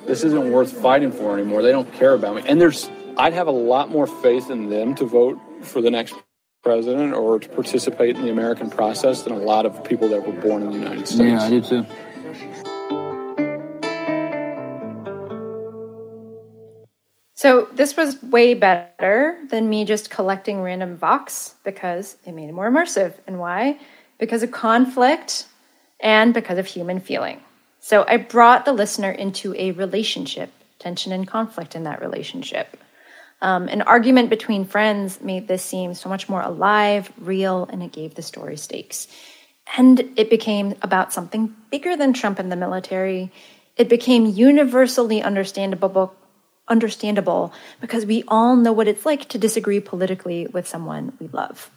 [0.04, 1.62] this isn't worth fighting for anymore.
[1.62, 4.96] They don't care about me, and there's I'd have a lot more faith in them
[4.96, 6.14] to vote for the next
[6.64, 10.32] president or to participate in the American process than a lot of people that were
[10.32, 11.20] born in the United States.
[11.20, 11.86] Yeah, I do too.
[17.36, 22.54] So this was way better than me just collecting random vox because it made it
[22.54, 23.12] more immersive.
[23.26, 23.78] And why?
[24.18, 25.46] Because of conflict
[26.00, 27.40] and because of human feeling.
[27.80, 32.78] So I brought the listener into a relationship, tension and conflict in that relationship.
[33.44, 37.92] Um, an argument between friends made this seem so much more alive, real, and it
[37.92, 39.06] gave the story stakes.
[39.76, 43.30] And it became about something bigger than Trump and the military.
[43.76, 46.14] It became universally understandable,
[46.68, 47.52] understandable
[47.82, 51.70] because we all know what it's like to disagree politically with someone we love.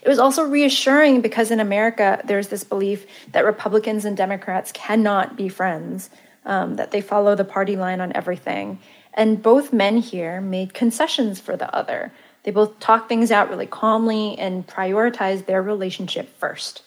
[0.00, 5.36] It was also reassuring because in America, there's this belief that Republicans and Democrats cannot
[5.36, 6.08] be friends,
[6.44, 8.78] um, that they follow the party line on everything.
[9.14, 12.12] And both men here made concessions for the other.
[12.44, 16.82] They both talked things out really calmly and prioritized their relationship first.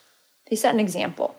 [0.49, 1.35] They set an example.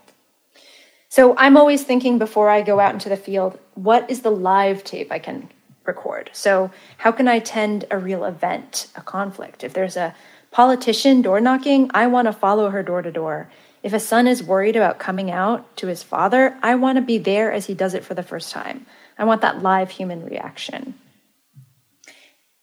[1.09, 4.85] So I'm always thinking before I go out into the field, what is the live
[4.85, 5.49] tape I can
[5.85, 6.31] record?
[6.33, 9.63] So, how can I attend a real event, a conflict?
[9.63, 10.15] If there's a
[10.51, 13.49] politician door knocking, I want to follow her door to door.
[13.83, 17.19] If a son is worried about coming out to his father, I want to be
[17.19, 18.87] there as he does it for the first time.
[19.19, 20.95] I want that live human reaction.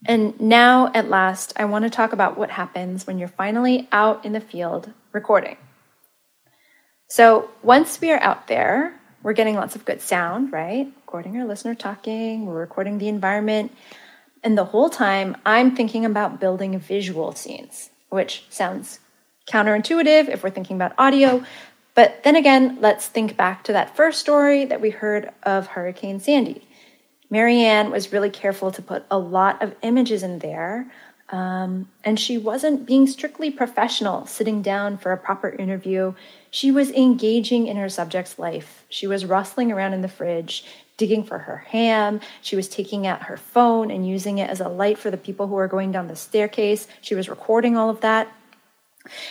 [0.06, 4.26] And now, at last, I want to talk about what happens when you're finally out
[4.26, 5.58] in the field recording.
[7.08, 10.92] So, once we are out there, we're getting lots of good sound, right?
[11.06, 13.72] Recording our listener talking, we're recording the environment.
[14.44, 19.00] And the whole time, I'm thinking about building visual scenes, which sounds
[19.48, 21.44] counterintuitive if we're thinking about audio,
[21.96, 26.20] but then again, let's think back to that first story that we heard of Hurricane
[26.20, 26.68] Sandy.
[27.30, 30.92] Marianne was really careful to put a lot of images in there,
[31.30, 36.14] um, and she wasn't being strictly professional, sitting down for a proper interview.
[36.52, 38.86] She was engaging in her subject's life.
[38.90, 40.64] She was rustling around in the fridge,
[40.98, 42.22] digging for her ham.
[42.42, 45.48] She was taking out her phone and using it as a light for the people
[45.48, 46.88] who were going down the staircase.
[47.02, 48.32] She was recording all of that.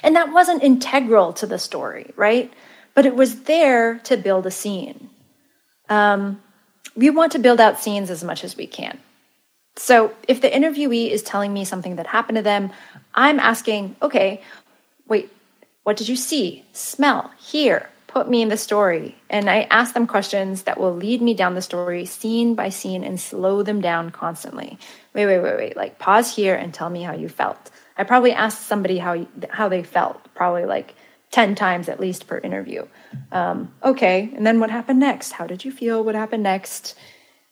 [0.02, 2.52] And that wasn't integral to the story, right?
[2.94, 5.10] But it was there to build a scene.
[5.88, 6.40] Um,
[6.94, 8.98] we want to build out scenes as much as we can.
[9.76, 12.72] So if the interviewee is telling me something that happened to them,
[13.14, 14.42] I'm asking, okay,
[15.08, 15.32] wait,
[15.82, 17.88] what did you see, smell, hear?
[18.06, 19.16] Put me in the story.
[19.30, 23.02] And I ask them questions that will lead me down the story scene by scene
[23.02, 24.78] and slow them down constantly.
[25.14, 25.76] Wait, wait, wait, wait.
[25.76, 27.70] Like, pause here and tell me how you felt.
[27.96, 30.94] I probably asked somebody how how they felt, probably like
[31.30, 32.86] ten times at least per interview.
[33.30, 35.32] Um, okay, and then what happened next?
[35.32, 36.04] How did you feel?
[36.04, 36.96] What happened next?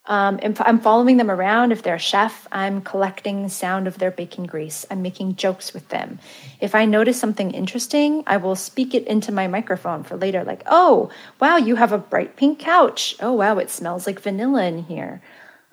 [0.07, 4.11] Um, I'm following them around, if they're a chef, I'm collecting the sound of their
[4.11, 4.85] baking grease.
[4.91, 6.19] I'm making jokes with them.
[6.59, 10.63] If I notice something interesting, I will speak it into my microphone for later, like,
[10.67, 13.15] oh, wow, you have a bright pink couch.
[13.21, 15.21] Oh, wow, it smells like vanilla in here.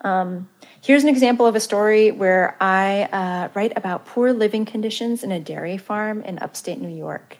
[0.03, 0.49] Um,
[0.81, 5.31] here's an example of a story where I uh, write about poor living conditions in
[5.31, 7.37] a dairy farm in upstate New York.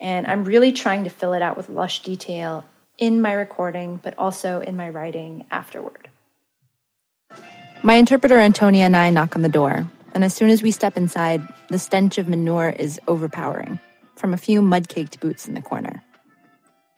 [0.00, 2.64] And I'm really trying to fill it out with lush detail
[2.98, 6.08] in my recording, but also in my writing afterward.
[7.84, 10.96] My interpreter Antonia and I knock on the door, and as soon as we step
[10.96, 13.80] inside, the stench of manure is overpowering
[14.16, 16.02] from a few mud caked boots in the corner.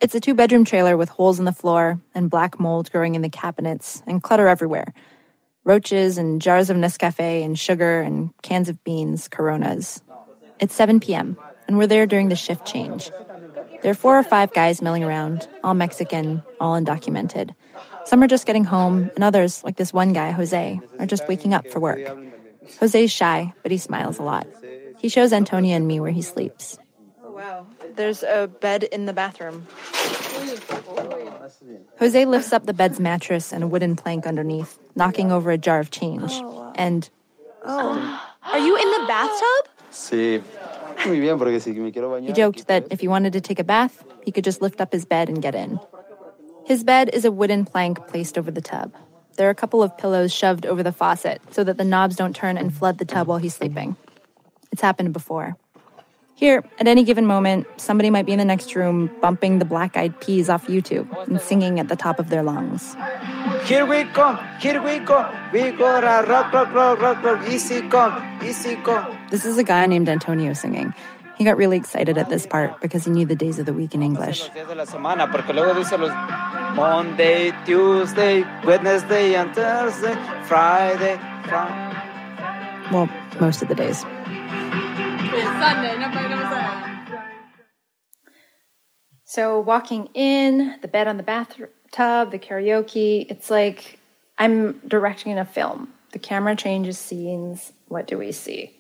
[0.05, 3.23] It's a two bedroom trailer with holes in the floor and black mold growing in
[3.23, 4.93] the cabinets and clutter everywhere
[5.65, 10.03] roaches and jars of Nescafe and sugar and cans of beans, coronas.
[10.61, 13.11] It's 7 p.m., and we're there during the shift change.
[13.81, 17.55] There are four or five guys milling around, all Mexican, all undocumented.
[18.05, 21.55] Some are just getting home, and others, like this one guy, Jose, are just waking
[21.55, 22.15] up for work.
[22.79, 24.47] Jose's shy, but he smiles a lot.
[24.99, 26.77] He shows Antonia and me where he sleeps.
[27.45, 27.67] Wow.
[27.95, 29.67] There's a bed in the bathroom.
[31.99, 35.79] Jose lifts up the bed's mattress and a wooden plank underneath, knocking over a jar
[35.79, 36.33] of change.
[36.75, 37.11] And.
[37.67, 38.21] Oh.
[38.45, 39.69] Are you in the bathtub?
[39.91, 40.43] Sí.
[41.07, 42.29] Muy bien, porque si me quiero bañar.
[42.29, 44.91] He joked that if he wanted to take a bath, he could just lift up
[44.91, 45.79] his bed and get in.
[46.65, 48.95] His bed is a wooden plank placed over the tub.
[49.37, 52.35] There are a couple of pillows shoved over the faucet so that the knobs don't
[52.35, 53.97] turn and flood the tub while he's sleeping.
[54.73, 55.59] It's happened before.
[56.37, 59.97] Here, at any given moment, somebody might be in the next room bumping the black
[59.97, 62.97] eyed peas off YouTube and singing at the top of their lungs.
[63.67, 68.21] Here we come, here we go, we gonna rock, rock, rock, rock, rock, easy come,
[68.43, 69.17] easy come.
[69.31, 70.93] This is a guy named Antonio singing.
[71.39, 73.95] He got really excited at this part because he knew the days of the week
[73.95, 74.51] in English.
[76.75, 80.15] Monday, Tuesday, Wednesday, and Thursday,
[80.47, 81.17] Friday,
[82.91, 83.09] Well,
[83.41, 84.05] most of the days.
[89.27, 91.71] So walking in, the bed on the bathtub,
[92.31, 93.99] the karaoke, it's like
[94.39, 95.93] I'm directing a film.
[96.13, 97.73] The camera changes scenes.
[97.89, 98.73] What do we see?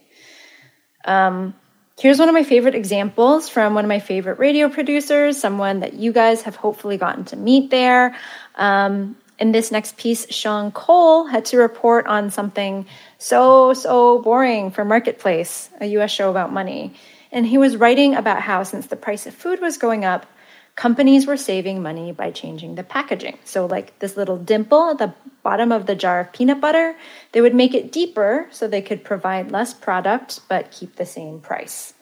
[1.04, 1.54] Um,
[1.98, 5.94] here's one of my favorite examples from one of my favorite radio producers, someone that
[5.94, 8.16] you guys have hopefully gotten to meet there.
[8.54, 12.86] Um, in this next piece, Sean Cole had to report on something
[13.18, 16.94] so, so boring for Marketplace, a US show about money.
[17.32, 20.26] And he was writing about how, since the price of food was going up,
[20.76, 23.38] companies were saving money by changing the packaging.
[23.44, 26.96] So, like this little dimple at the bottom of the jar of peanut butter,
[27.32, 31.40] they would make it deeper so they could provide less product but keep the same
[31.40, 31.94] price.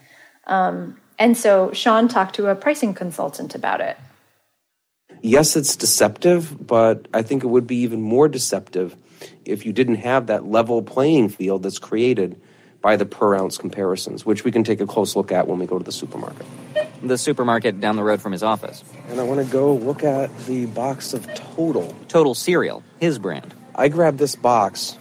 [0.46, 3.96] Um, and so, Sean talked to a pricing consultant about it.
[5.24, 8.96] Yes, it's deceptive, but I think it would be even more deceptive
[9.44, 12.40] if you didn't have that level playing field that's created
[12.80, 15.66] by the per ounce comparisons, which we can take a close look at when we
[15.66, 16.44] go to the supermarket.
[17.04, 18.82] The supermarket down the road from his office.
[19.08, 21.94] And I want to go look at the box of Total.
[22.08, 23.54] Total Cereal, his brand.
[23.76, 24.98] I grabbed this box,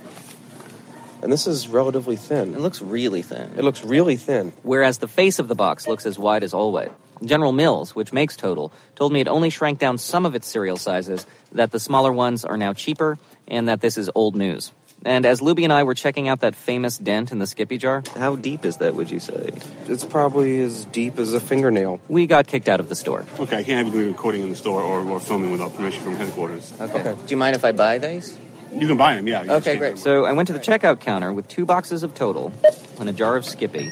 [1.23, 2.53] and this is relatively thin.
[2.53, 3.53] It looks really thin.
[3.57, 4.53] It looks really thin.
[4.61, 6.91] Whereas the face of the box looks as wide as Always.
[7.23, 10.77] General Mills, which makes Total, told me it only shrank down some of its cereal
[10.77, 14.71] sizes, that the smaller ones are now cheaper, and that this is old news.
[15.03, 18.03] And as Luby and I were checking out that famous dent in the Skippy jar,
[18.17, 19.51] how deep is that, would you say?
[19.87, 21.99] It's probably as deep as a fingernail.
[22.07, 23.25] We got kicked out of the store.
[23.39, 26.17] Okay, I can't have you recording in the store or, or filming without permission from
[26.17, 26.71] headquarters.
[26.79, 26.99] Okay.
[26.99, 27.15] okay.
[27.19, 28.37] Do you mind if I buy these?
[28.73, 29.41] You can buy them, yeah.
[29.55, 29.97] Okay, great.
[29.97, 32.53] So I went to the checkout counter with two boxes of Total
[32.99, 33.91] and a jar of Skippy.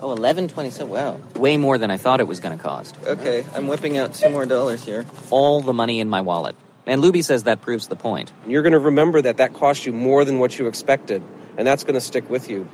[0.00, 0.88] Oh, eleven twenty-seven.
[0.88, 1.20] Wow.
[1.34, 2.96] Way more than I thought it was going to cost.
[3.04, 5.04] Okay, I'm whipping out two more dollars here.
[5.30, 6.54] All the money in my wallet.
[6.86, 8.32] And Luby says that proves the point.
[8.46, 11.22] You're going to remember that that cost you more than what you expected,
[11.56, 12.68] and that's going to stick with you.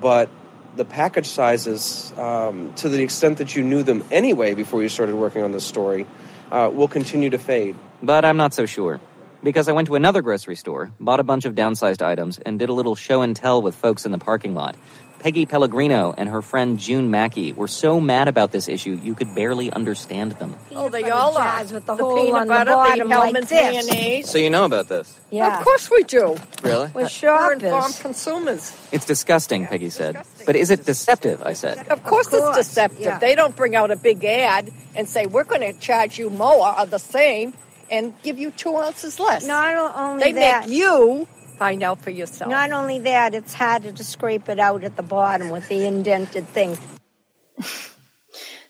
[0.00, 0.30] But
[0.76, 5.16] the package sizes, um, to the extent that you knew them anyway before you started
[5.16, 6.06] working on this story,
[6.50, 7.76] uh, will continue to fade.
[8.02, 9.00] But I'm not so sure.
[9.42, 12.68] Because I went to another grocery store, bought a bunch of downsized items, and did
[12.68, 14.76] a little show and tell with folks in the parking lot.
[15.20, 19.34] Peggy Pellegrino and her friend June Mackey were so mad about this issue you could
[19.34, 20.56] barely understand them.
[20.74, 21.60] Oh, they all are.
[21.60, 23.50] With the, The hole peanut on butter, the bottom like this.
[23.50, 24.30] mayonnaise.
[24.30, 25.18] So you know about this?
[25.30, 25.58] Yeah.
[25.58, 26.36] Of course we do.
[26.62, 26.90] Really?
[26.94, 28.74] We're sure informed consumers.
[28.92, 30.24] It's disgusting, Peggy said.
[30.46, 31.42] But is it deceptive?
[31.42, 31.86] I said.
[31.88, 33.00] Of course, it's deceptive.
[33.00, 33.18] yeah.
[33.18, 36.78] They don't bring out a big ad and say, we're going to charge you more
[36.78, 37.52] or the same
[37.90, 39.46] and give you two ounces less.
[39.46, 41.28] Not only they that- make you
[41.60, 42.50] find out for yourself.
[42.50, 46.48] Not only that, it's harder to scrape it out at the bottom with the indented
[46.48, 46.78] thing.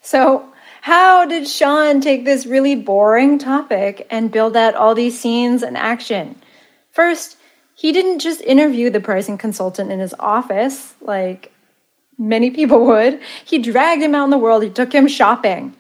[0.03, 5.63] So, how did Sean take this really boring topic and build out all these scenes
[5.63, 6.35] and action?
[6.91, 7.37] First,
[7.77, 11.53] he didn't just interview the pricing consultant in his office like
[12.19, 13.21] many people would.
[13.45, 15.77] He dragged him out in the world, he took him shopping.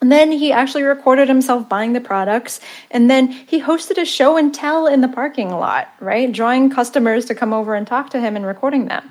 [0.00, 2.60] And then he actually recorded himself buying the products.
[2.90, 6.32] And then he hosted a show and tell in the parking lot, right?
[6.32, 9.10] Drawing customers to come over and talk to him and recording them.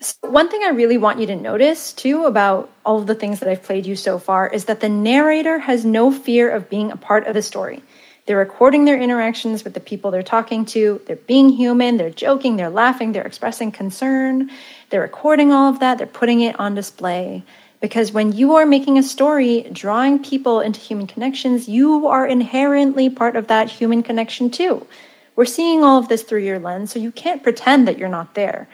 [0.00, 3.40] So one thing I really want you to notice too about all of the things
[3.40, 6.90] that I've played you so far is that the narrator has no fear of being
[6.90, 7.82] a part of the story.
[8.26, 11.00] They're recording their interactions with the people they're talking to.
[11.06, 11.96] They're being human.
[11.96, 12.56] They're joking.
[12.56, 13.12] They're laughing.
[13.12, 14.50] They're expressing concern.
[14.90, 15.98] They're recording all of that.
[15.98, 17.44] They're putting it on display.
[17.82, 23.10] Because when you are making a story, drawing people into human connections, you are inherently
[23.10, 24.86] part of that human connection too.
[25.34, 28.34] We're seeing all of this through your lens, so you can't pretend that you're not
[28.34, 28.68] there.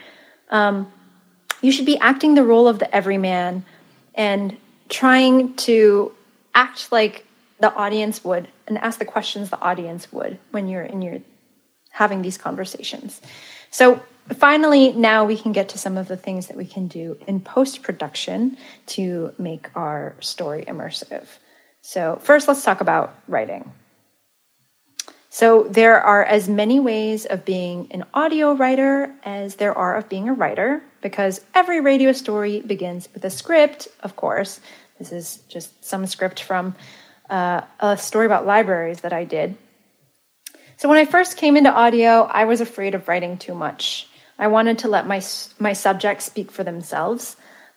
[0.51, 0.93] Um,
[1.63, 3.65] you should be acting the role of the everyman
[4.15, 4.57] and
[4.91, 6.13] trying to
[6.55, 7.25] act like
[7.61, 11.19] the audience would and ask the questions the audience would when you're in your
[11.91, 13.23] having these conversations.
[13.71, 14.03] So
[14.37, 17.41] finally, now we can get to some of the things that we can do in
[17.41, 18.57] post production
[18.87, 21.27] to make our story immersive.
[21.81, 23.73] So, first, let's talk about writing.
[25.31, 30.09] So, there are as many ways of being an audio writer as there are of
[30.09, 34.61] being a writer, because every radio story begins with a script, of course.
[34.99, 36.75] This is just some script from
[37.31, 39.57] uh, a story about libraries that I did.
[40.77, 44.09] So, when I first came into audio, I was afraid of writing too much.
[44.39, 45.21] I wanted to let my,
[45.59, 47.37] my subjects speak for themselves,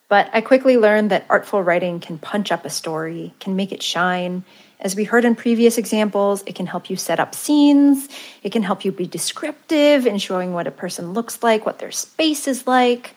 [0.10, 3.82] but I quickly learned that artful writing can punch up a story, can make it
[3.82, 4.44] shine.
[4.80, 8.10] As we heard in previous examples, it can help you set up scenes,
[8.44, 11.92] it can help you be descriptive in showing what a person looks like, what their
[11.92, 13.16] space is like.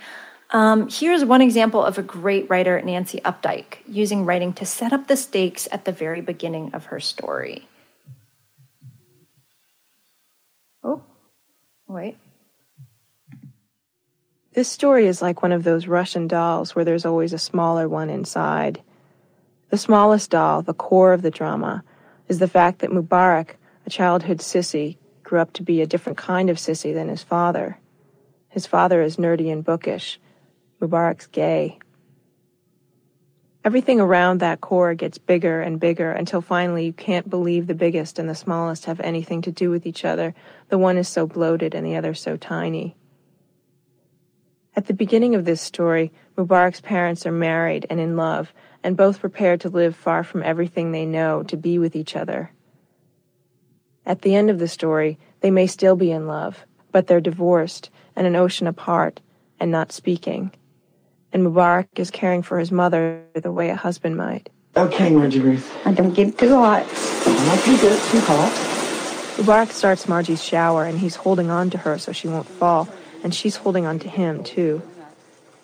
[0.50, 5.08] Um, here's one example of a great writer, Nancy Updike, using writing to set up
[5.08, 7.66] the stakes at the very beginning of her story.
[10.82, 11.02] Oh,
[11.88, 12.16] wait.
[14.54, 18.08] This story is like one of those Russian dolls where there's always a smaller one
[18.08, 18.80] inside.
[19.70, 21.82] The smallest doll, the core of the drama,
[22.28, 26.50] is the fact that Mubarak, a childhood sissy, grew up to be a different kind
[26.50, 27.80] of sissy than his father.
[28.48, 30.20] His father is nerdy and bookish.
[30.80, 31.80] Mubarak's gay.
[33.64, 38.20] Everything around that core gets bigger and bigger until finally you can't believe the biggest
[38.20, 40.32] and the smallest have anything to do with each other.
[40.68, 42.94] The one is so bloated and the other so tiny.
[44.76, 48.52] At the beginning of this story, Mubarak's parents are married and in love,
[48.82, 52.50] and both prepared to live far from everything they know to be with each other.
[54.04, 57.90] At the end of the story, they may still be in love, but they're divorced
[58.16, 59.20] and an ocean apart
[59.60, 60.50] and not speaking.
[61.32, 64.50] And Mubarak is caring for his mother the way a husband might.
[64.76, 65.72] Okay, Margie Ruth.
[65.86, 66.84] I don't get too hot.
[67.26, 68.52] I'm not gonna get too hot.
[69.36, 72.88] Mubarak starts Margie's shower and he's holding on to her so she won't fall
[73.24, 74.82] and she's holding on to him, too.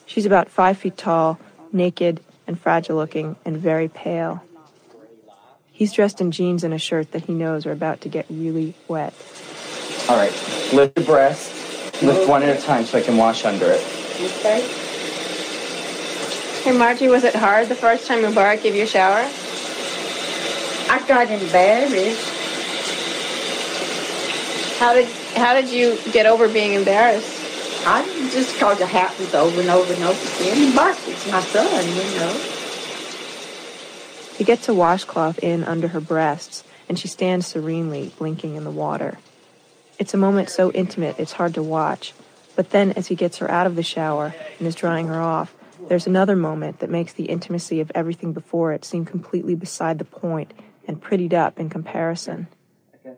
[0.07, 1.39] She's about five feet tall,
[1.73, 4.43] naked and fragile looking, and very pale.
[5.71, 8.75] He's dressed in jeans and a shirt that he knows are about to get really
[8.89, 9.15] wet.
[10.09, 10.33] All right,
[10.73, 12.03] lift your breast.
[12.03, 13.85] Lift one at a time so I can wash under it.
[14.21, 14.67] Okay.
[16.65, 19.23] Hey, Margie, was it hard the first time Mubarak gave you a shower?
[20.91, 22.29] I got embarrassed.
[24.79, 27.40] How did how did you get over being embarrassed?
[27.87, 30.75] I just cause it happens over and over and over again.
[30.75, 32.57] But it's my son, you know.
[34.37, 38.71] He gets a washcloth in under her breasts, and she stands serenely, blinking in the
[38.71, 39.19] water.
[39.99, 42.15] It's a moment so intimate it's hard to watch.
[42.57, 45.55] But then, as he gets her out of the shower and is drying her off,
[45.89, 50.05] there's another moment that makes the intimacy of everything before it seem completely beside the
[50.05, 50.53] point
[50.87, 52.49] and prettied up in comparison.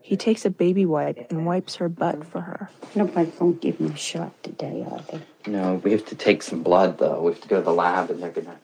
[0.03, 2.69] He takes a baby wipe and wipes her butt for her.
[2.93, 5.21] Nobody's gonna give me a shot today, are they?
[5.49, 7.21] No, we have to take some blood, though.
[7.21, 8.59] We have to go to the lab, and they're gonna.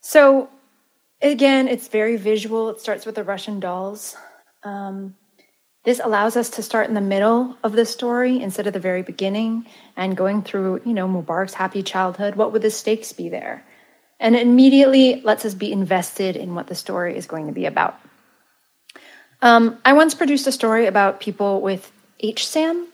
[0.00, 0.48] So,
[1.20, 2.70] again, it's very visual.
[2.70, 4.16] It starts with the Russian dolls.
[4.62, 5.16] Um,
[5.84, 9.02] this allows us to start in the middle of the story instead of the very
[9.02, 9.66] beginning
[9.96, 12.36] and going through, you know, Mubarak's happy childhood.
[12.36, 13.64] What would the stakes be there?
[14.20, 17.66] And it immediately lets us be invested in what the story is going to be
[17.66, 17.98] about.
[19.42, 21.90] Um, I once produced a story about people with
[22.22, 22.86] HSAM,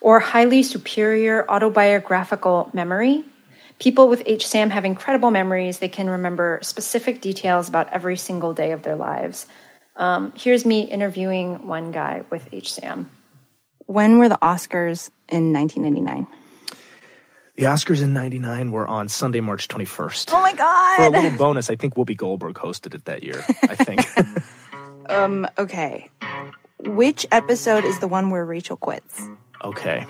[0.00, 3.24] or highly superior autobiographical memory.
[3.78, 5.78] People with HSAM have incredible memories.
[5.78, 9.46] They can remember specific details about every single day of their lives.
[9.96, 13.06] Um, here's me interviewing one guy with HSAM.
[13.86, 16.26] When were the Oscars in 1999?
[17.56, 20.26] The Oscars in 99 were on Sunday, March 21st.
[20.32, 20.96] Oh my God!
[20.96, 24.06] For a little bonus, I think Whoopi Goldberg hosted it that year, I think.
[25.08, 26.10] um, okay.
[26.80, 29.22] which episode is the one where Rachel quits?
[29.64, 30.06] Okay.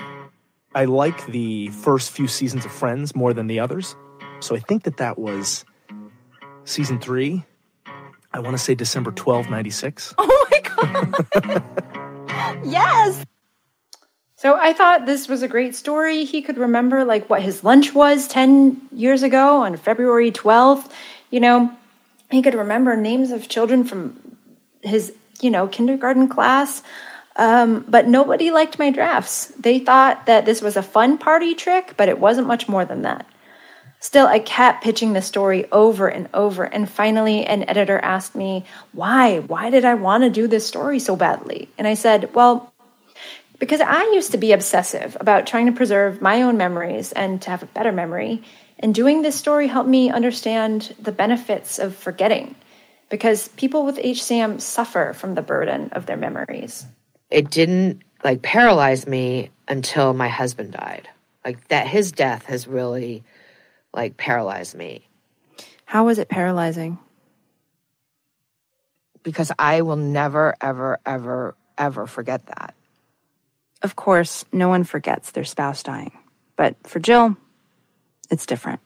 [0.74, 3.96] I like the first few seasons of Friends more than the others.
[4.40, 5.64] So I think that that was
[6.64, 7.44] season three.
[8.32, 10.14] I want to say December 12, 96.
[10.28, 11.64] Oh my God.
[12.64, 13.24] yes.
[14.36, 16.24] So I thought this was a great story.
[16.24, 20.90] He could remember like what his lunch was 10 years ago on February 12th.
[21.30, 21.72] You know,
[22.30, 24.27] he could remember names of children from
[24.82, 26.82] his, you know, kindergarten class.
[27.36, 29.46] Um, but nobody liked my drafts.
[29.58, 33.02] They thought that this was a fun party trick, but it wasn't much more than
[33.02, 33.26] that.
[34.00, 38.64] Still, I kept pitching the story over and over, and finally, an editor asked me,
[38.92, 39.40] Why?
[39.40, 41.68] Why did I want to do this story so badly?
[41.78, 42.72] And I said, Well,
[43.58, 47.50] because I used to be obsessive about trying to preserve my own memories and to
[47.50, 48.42] have a better memory.
[48.78, 52.54] And doing this story helped me understand the benefits of forgetting
[53.08, 56.86] because people with HSAM suffer from the burden of their memories.
[57.30, 61.08] It didn't like paralyze me until my husband died.
[61.44, 63.24] Like that, his death has really
[63.94, 65.06] like paralyzed me.
[65.84, 66.98] How was it paralyzing?
[69.22, 72.74] Because I will never, ever, ever, ever forget that.
[73.82, 76.12] Of course, no one forgets their spouse dying.
[76.56, 77.36] But for Jill,
[78.30, 78.80] it's different.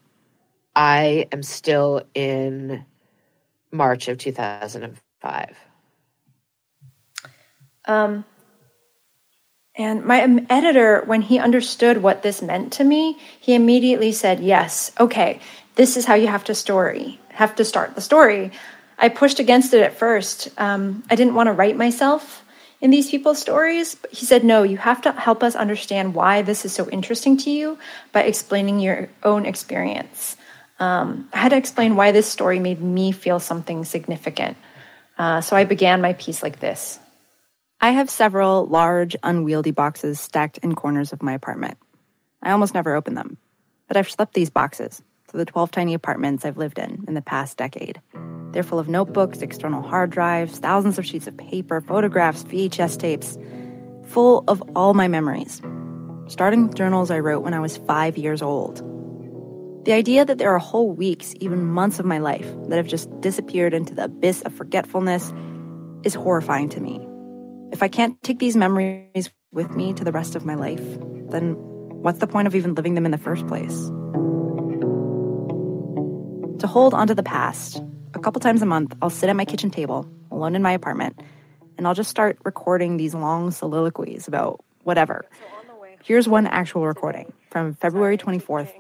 [0.77, 2.85] I am still in
[3.73, 5.57] March of 2005.
[7.87, 8.25] Um,
[9.75, 14.93] and my editor, when he understood what this meant to me, he immediately said, Yes,
[15.01, 15.41] okay,
[15.77, 18.53] this is how you have to story, have to start the story.
[18.99, 20.49] I pushed against it at first.
[20.59, 22.45] Um, I didn't want to write myself
[22.83, 23.95] in these people's stories.
[23.95, 27.39] But he said, No, you have to help us understand why this is so interesting
[27.39, 27.79] to you
[28.13, 30.37] by explaining your own experience.
[30.83, 34.57] Um, I had to explain why this story made me feel something significant.
[35.17, 36.99] Uh, so I began my piece like this.
[37.81, 41.79] I have several large, unwieldy boxes stacked in corners of my apartment.
[42.43, 43.37] I almost never open them,
[43.87, 47.23] but I've schlepped these boxes to the 12 tiny apartments I've lived in in the
[47.23, 48.01] past decade.
[48.51, 53.39] They're full of notebooks, external hard drives, thousands of sheets of paper, photographs, VHS tapes,
[54.07, 55.63] full of all my memories,
[56.27, 58.92] starting with journals I wrote when I was five years old.
[59.85, 63.09] The idea that there are whole weeks, even months of my life that have just
[63.21, 65.33] disappeared into the abyss of forgetfulness
[66.05, 67.05] is horrifying to me.
[67.73, 70.85] If I can't take these memories with me to the rest of my life,
[71.31, 71.55] then
[72.01, 73.77] what's the point of even living them in the first place?
[76.61, 77.83] To hold onto the past,
[78.15, 81.21] a couple times a month, I'll sit at my kitchen table, alone in my apartment,
[81.77, 85.25] and I'll just start recording these long soliloquies about whatever.
[86.05, 88.73] Here's one actual recording from February 24th,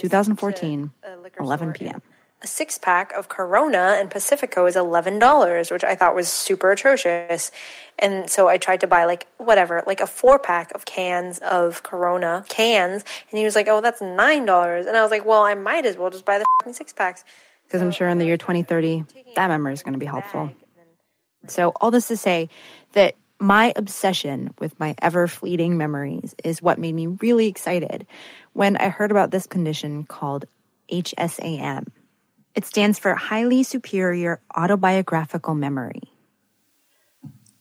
[0.00, 0.90] 2014,
[1.38, 2.02] 11 p.m.
[2.42, 7.52] A six pack of Corona and Pacifico is $11, which I thought was super atrocious.
[7.98, 11.82] And so I tried to buy like whatever, like a four pack of cans of
[11.82, 13.04] Corona cans.
[13.30, 14.88] And he was like, oh, that's $9.
[14.88, 17.24] And I was like, well, I might as well just buy the six packs.
[17.66, 19.04] Because I'm sure in the year 2030,
[19.36, 20.50] that memory is going to be helpful.
[21.46, 22.48] So, all this to say
[22.92, 28.06] that my obsession with my ever fleeting memories is what made me really excited
[28.52, 30.46] when I heard about this condition called
[30.90, 31.88] HSAM.
[32.54, 36.02] It stands for Highly Superior Autobiographical Memory.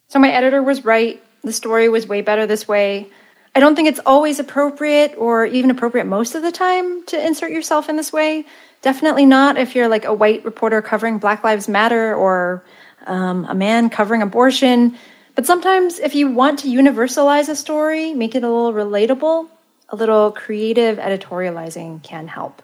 [0.07, 1.21] So my editor was right.
[1.43, 3.07] The story was way better this way.
[3.55, 7.51] I don't think it's always appropriate or even appropriate most of the time to insert
[7.51, 8.45] yourself in this way.
[8.81, 12.63] Definitely not if you're like a white reporter covering Black Lives Matter or
[13.05, 14.95] um, a man covering abortion.
[15.35, 19.49] But sometimes, if you want to universalize a story, make it a little relatable,
[19.89, 22.61] a little creative editorializing can help.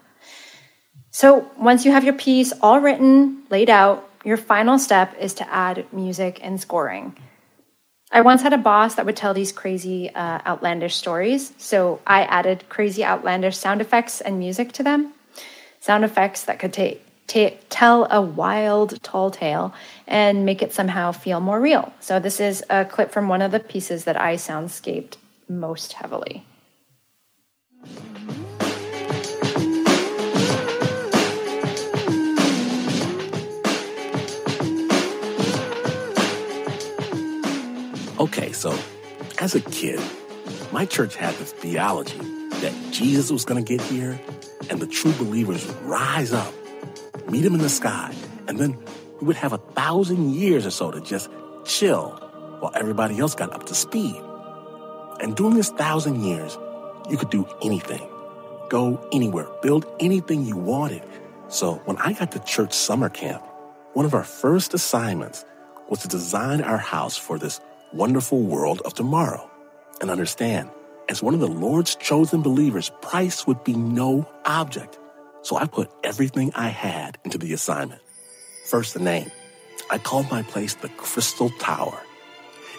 [1.11, 5.49] So, once you have your piece all written, laid out, your final step is to
[5.49, 7.15] add music and scoring.
[8.11, 11.53] I once had a boss that would tell these crazy, uh, outlandish stories.
[11.57, 15.13] So I added crazy, outlandish sound effects and music to them.
[15.79, 16.73] Sound effects that could
[17.69, 19.73] tell a wild, tall tale
[20.07, 21.93] and make it somehow feel more real.
[21.99, 25.17] So this is a clip from one of the pieces that I soundscaped
[25.47, 26.45] most heavily.
[38.17, 38.75] Okay, so
[39.39, 39.99] as a kid,
[40.71, 42.17] my church had this theology
[42.61, 44.19] that Jesus was going to get here
[44.69, 46.53] and the true believers would rise up,
[47.29, 48.13] meet him in the sky,
[48.47, 48.77] and then
[49.19, 51.29] we would have a thousand years or so to just
[51.65, 52.11] chill
[52.59, 54.19] while everybody else got up to speed.
[55.21, 56.57] And during this thousand years,
[57.09, 58.07] you could do anything,
[58.69, 61.03] go anywhere, build anything you wanted.
[61.47, 63.43] So when I got to church summer camp,
[63.93, 65.45] one of our first assignments
[65.89, 67.61] was to design our house for this
[67.93, 69.49] wonderful world of tomorrow.
[70.01, 70.69] And understand,
[71.07, 74.99] as one of the Lord's chosen believers, price would be no object.
[75.43, 78.01] So I put everything I had into the assignment.
[78.65, 79.31] First, the name.
[79.91, 82.01] I called my place the Crystal Tower.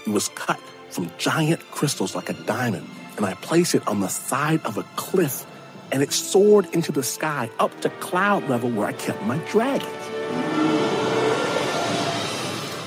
[0.07, 0.61] It was cut
[0.91, 4.83] from giant crystals like a diamond, and I placed it on the side of a
[4.97, 5.47] cliff,
[5.93, 9.93] and it soared into the sky up to cloud level where I kept my dragons.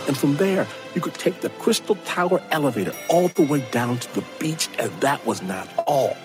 [0.07, 0.65] And from there,
[0.95, 4.91] you could take the Crystal Tower elevator all the way down to the beach, and
[5.01, 6.17] that was not all.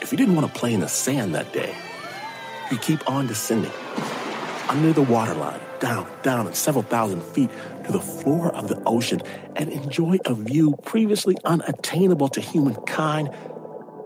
[0.00, 1.74] If you didn't want to play in the sand that day,
[2.70, 3.72] you keep on descending
[4.68, 7.50] under the waterline, down, down, and several thousand feet
[7.84, 9.22] to the floor of the ocean
[9.56, 13.30] and enjoy a view previously unattainable to humankind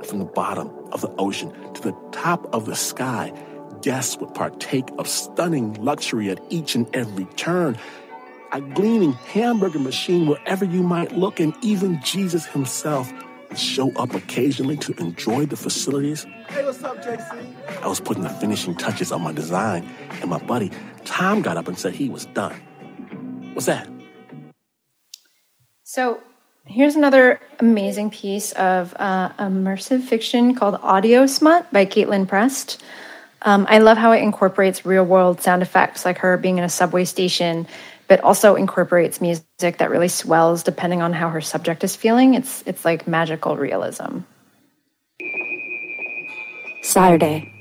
[0.04, 3.32] from the bottom of the ocean to the top of the sky.
[3.82, 7.78] Guests would partake of stunning luxury at each and every turn
[8.52, 13.10] a gleaming hamburger machine wherever you might look, and even Jesus himself
[13.52, 16.24] would show up occasionally to enjoy the facilities.
[16.48, 17.82] Hey, what's up, JC?
[17.82, 19.86] I was putting the finishing touches on my design,
[20.22, 20.70] and my buddy
[21.04, 22.54] Tom got up and said he was done.
[23.52, 23.86] What's that?
[25.84, 26.20] So
[26.64, 32.82] here's another amazing piece of uh, immersive fiction called Audio Smut by Kaitlin Prest.
[33.42, 36.70] Um, I love how it incorporates real world sound effects, like her being in a
[36.70, 37.66] subway station
[38.12, 42.34] but also incorporates music that really swells depending on how her subject is feeling.
[42.34, 44.20] It's it's like magical realism.
[46.82, 47.52] Saturday.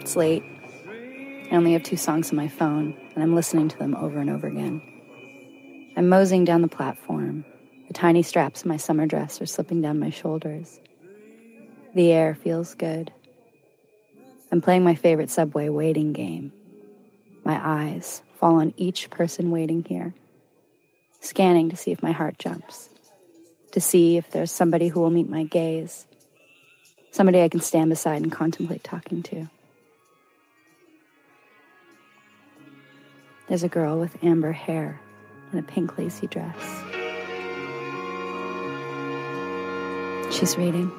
[0.00, 0.42] It's late.
[1.50, 4.30] I only have two songs on my phone, and I'm listening to them over and
[4.30, 4.82] over again.
[5.96, 7.44] I'm moseying down the platform.
[7.88, 10.80] The tiny straps of my summer dress are slipping down my shoulders.
[11.94, 13.12] The air feels good.
[14.50, 16.52] I'm playing my favorite subway waiting game.
[17.44, 20.14] My eyes fall on each person waiting here,
[21.20, 22.88] scanning to see if my heart jumps,
[23.72, 26.06] to see if there's somebody who will meet my gaze,
[27.10, 29.50] somebody I can stand beside and contemplate talking to.
[33.48, 34.98] There's a girl with amber hair
[35.50, 36.56] and a pink lacy dress.
[40.34, 40.90] She's reading,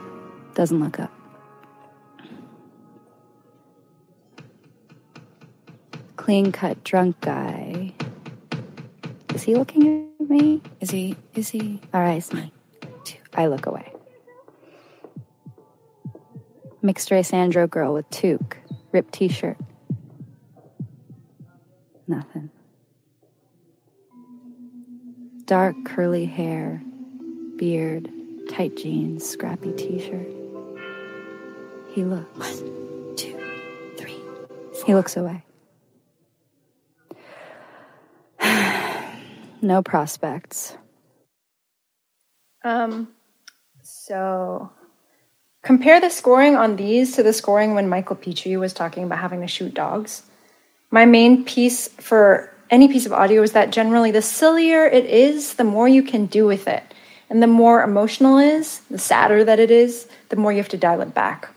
[0.53, 1.11] doesn't look up.
[6.26, 7.93] Clean cut drunk guy.
[9.36, 10.59] Is he looking at me?
[10.82, 11.15] Is he?
[11.36, 11.80] Is he?
[11.93, 12.51] All right, it's me.
[13.36, 13.93] I look away.
[16.82, 18.57] Mixed race andro girl with toque,
[18.91, 19.57] ripped t shirt.
[22.07, 22.49] Nothing.
[25.45, 26.82] Dark curly hair,
[27.55, 28.09] beard,
[28.49, 30.28] tight jeans, scrappy t shirt.
[31.93, 32.36] He looks.
[32.39, 33.39] One, two,
[33.95, 34.17] three.
[34.47, 34.86] Four.
[34.88, 35.43] He looks away.
[39.61, 40.77] no prospects.
[42.63, 43.09] Um,
[43.83, 44.71] so
[45.63, 49.41] compare the scoring on these to the scoring when Michael Petrie was talking about having
[49.41, 50.23] to shoot dogs.
[50.91, 55.55] My main piece for any piece of audio is that generally the sillier it is,
[55.55, 56.83] the more you can do with it.
[57.29, 60.69] And the more emotional it is, the sadder that it is, the more you have
[60.69, 61.49] to dial it back.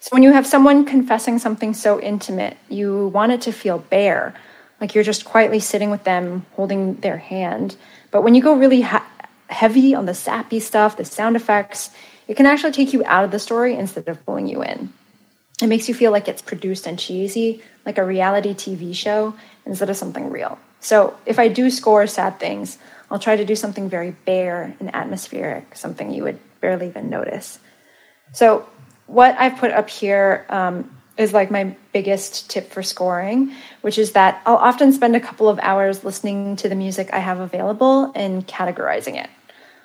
[0.00, 4.34] So when you have someone confessing something so intimate, you want it to feel bare,
[4.80, 7.76] like you're just quietly sitting with them, holding their hand.
[8.10, 9.06] But when you go really ha-
[9.48, 11.90] heavy on the sappy stuff, the sound effects,
[12.26, 14.92] it can actually take you out of the story instead of pulling you in.
[15.60, 19.34] It makes you feel like it's produced and cheesy, like a reality TV show,
[19.66, 20.58] instead of something real.
[20.80, 22.78] So if I do score sad things,
[23.10, 27.58] I'll try to do something very bare and atmospheric, something you would barely even notice.
[28.32, 28.68] So
[29.06, 33.52] what I've put up here um, is like my biggest tip for scoring,
[33.82, 37.18] which is that I'll often spend a couple of hours listening to the music I
[37.18, 39.28] have available and categorizing it.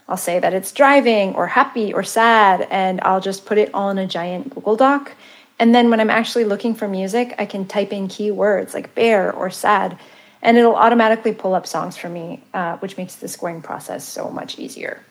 [0.07, 3.89] I'll say that it's driving or happy or sad, and I'll just put it all
[3.89, 5.13] in a giant Google Doc.
[5.57, 9.31] And then when I'm actually looking for music, I can type in keywords like bare
[9.33, 9.97] or sad,
[10.41, 14.29] and it'll automatically pull up songs for me, uh, which makes the scoring process so
[14.29, 15.01] much easier.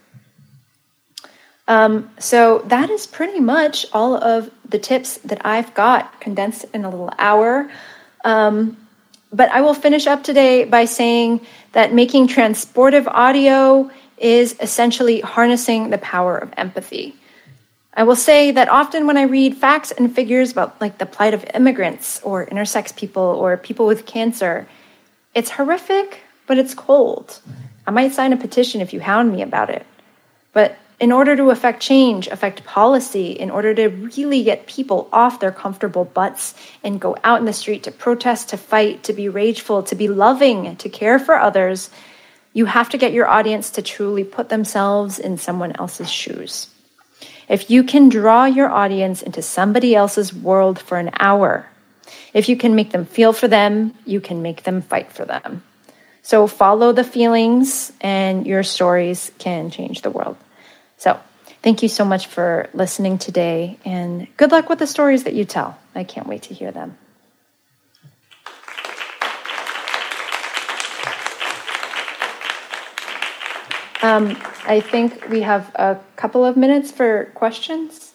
[1.69, 6.85] Um, so that is pretty much all of the tips that I've got condensed in
[6.85, 7.71] a little hour.
[8.25, 8.77] Um,
[9.33, 11.41] but I will finish up today by saying
[11.73, 17.17] that making transportive audio is essentially harnessing the power of empathy.
[17.95, 21.35] I will say that often when I read facts and figures about like the plight
[21.35, 24.67] of immigrants or intersex people or people with cancer,
[25.35, 27.41] it's horrific, but it's cold.
[27.87, 29.85] I might sign a petition if you hound me about it.
[30.53, 35.41] But in order to affect change, affect policy, in order to really get people off
[35.41, 39.29] their comfortable butts and go out in the street to protest, to fight, to be
[39.29, 41.91] rageful, to be loving, to care for others,
[42.53, 46.69] you have to get your audience to truly put themselves in someone else's shoes.
[47.49, 51.67] If you can draw your audience into somebody else's world for an hour,
[52.33, 55.65] if you can make them feel for them, you can make them fight for them.
[56.23, 60.37] So follow the feelings, and your stories can change the world.
[61.03, 61.19] So,
[61.65, 65.45] thank you so much for listening today, and good luck with the stories that you
[65.45, 65.77] tell.
[65.97, 66.97] I can't wait to hear them.
[74.01, 78.13] Um, I think we have a couple of minutes for questions.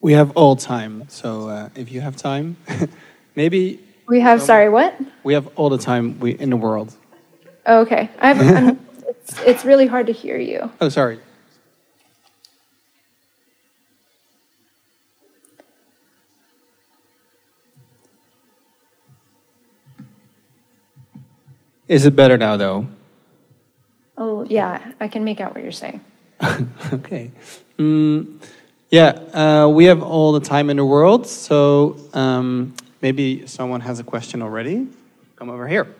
[0.00, 2.58] We have all time, so uh, if you have time,
[3.34, 4.96] maybe We have, sorry, what?
[5.24, 6.94] we have all the time we in the world.
[7.66, 8.08] Okay.
[8.20, 10.70] I'm, I'm, it's, it's really hard to hear you.
[10.80, 11.20] Oh, sorry.
[21.88, 22.88] Is it better now, though?
[24.18, 26.00] Oh, yeah, I can make out what you're saying.
[26.92, 27.30] okay.
[27.78, 28.40] Mm,
[28.90, 34.00] yeah, uh, we have all the time in the world, so um, maybe someone has
[34.00, 34.88] a question already.
[35.36, 35.94] Come over here.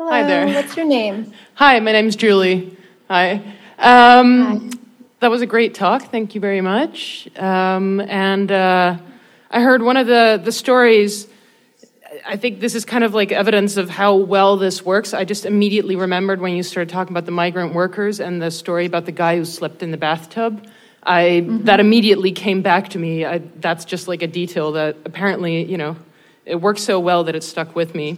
[0.00, 0.12] Hello.
[0.12, 0.46] Hi there.
[0.46, 1.30] What's your name?
[1.56, 2.74] Hi, my name's Julie.
[3.08, 3.42] Hi.
[3.78, 4.70] Um,
[5.18, 6.04] That was a great talk.
[6.04, 7.28] Thank you very much.
[7.36, 8.96] Um, and uh,
[9.50, 11.28] I heard one of the, the stories.
[12.26, 15.12] I think this is kind of like evidence of how well this works.
[15.12, 18.86] I just immediately remembered when you started talking about the migrant workers and the story
[18.86, 20.66] about the guy who slept in the bathtub.
[21.02, 23.26] I that immediately came back to me.
[23.26, 25.94] I, that's just like a detail that apparently, you know,
[26.46, 28.16] it works so well that it stuck with me.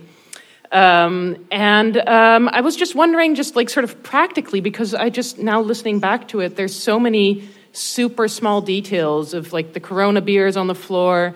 [0.72, 5.38] Um, and um, I was just wondering, just like sort of practically, because I just
[5.38, 10.22] now listening back to it, there's so many super small details of like the Corona
[10.22, 11.34] beers on the floor.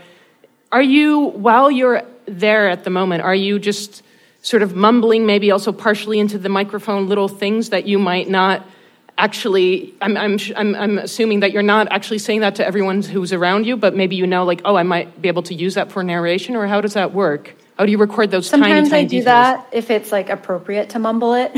[0.73, 4.03] Are you, while you're there at the moment, are you just
[4.41, 8.67] sort of mumbling, maybe also partially into the microphone, little things that you might not
[9.19, 9.95] actually?
[10.01, 13.67] I'm, I'm, I'm, I'm assuming that you're not actually saying that to everyone who's around
[13.67, 16.03] you, but maybe you know, like, oh, I might be able to use that for
[16.03, 17.55] narration, or how does that work?
[17.77, 19.25] How do you record those tiny, Sometimes tiny I do details?
[19.27, 21.53] that if it's like appropriate to mumble it,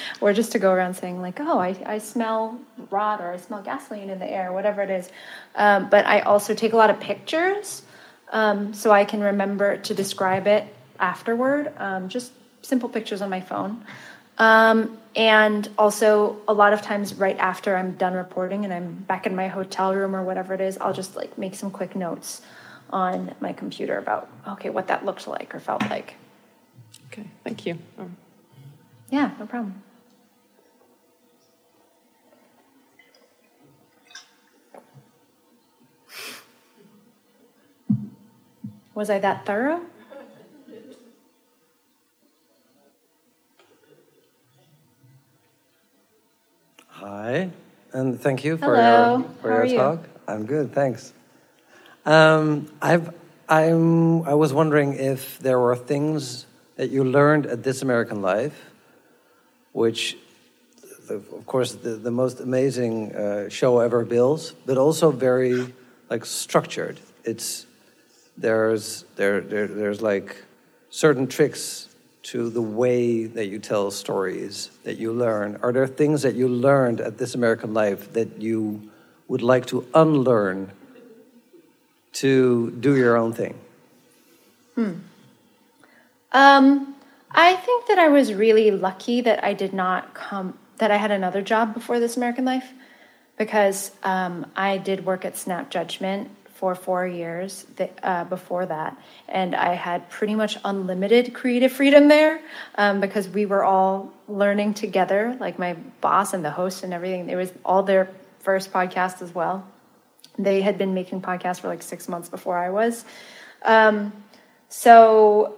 [0.20, 2.58] or just to go around saying like, "Oh, I, I smell
[2.90, 5.10] rot," or "I smell gasoline in the air," whatever it is.
[5.56, 7.82] Um, but I also take a lot of pictures,
[8.30, 11.72] um, so I can remember to describe it afterward.
[11.78, 12.30] Um, just
[12.62, 13.84] simple pictures on my phone,
[14.38, 19.26] um, and also a lot of times right after I'm done reporting and I'm back
[19.26, 22.40] in my hotel room or whatever it is, I'll just like make some quick notes
[22.92, 26.14] on my computer about okay what that looked like or felt like.
[27.12, 27.78] Okay, thank you.
[27.98, 28.16] Um,
[29.10, 29.82] Yeah, no problem.
[38.94, 39.80] Was I that thorough?
[46.88, 47.50] Hi,
[47.92, 49.18] and thank you for Hello.
[49.18, 49.76] your for your are you?
[49.76, 50.08] talk.
[50.28, 51.12] I'm good, thanks.
[52.04, 53.12] Um, I've
[53.48, 56.46] I'm I was wondering if there were things
[56.76, 58.70] that you learned at This American Life,
[59.72, 60.16] which,
[61.10, 65.74] of course, the, the most amazing uh, show ever built, but also very
[66.08, 67.00] like structured.
[67.24, 67.66] It's
[68.38, 70.44] there's there, there there's like
[70.88, 71.88] certain tricks
[72.22, 75.58] to the way that you tell stories that you learn?
[75.62, 78.90] Are there things that you learned at This American Life that you
[79.28, 80.70] would like to unlearn
[82.12, 83.58] to do your own thing?
[84.74, 84.92] Hmm.
[86.32, 86.94] Um,
[87.30, 91.10] I think that I was really lucky that I did not come, that I had
[91.10, 92.72] another job before this American Life
[93.38, 96.30] because um, I did work at Snap Judgment
[96.60, 99.00] for four years th- uh, before that.
[99.28, 102.38] And I had pretty much unlimited creative freedom there
[102.74, 107.30] um, because we were all learning together, like my boss and the host and everything.
[107.30, 109.66] It was all their first podcast as well.
[110.38, 113.04] They had been making podcasts for like six months before I was.
[113.62, 114.12] Um,
[114.68, 115.56] so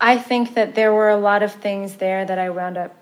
[0.00, 2.94] I think that there were a lot of things there that I wound up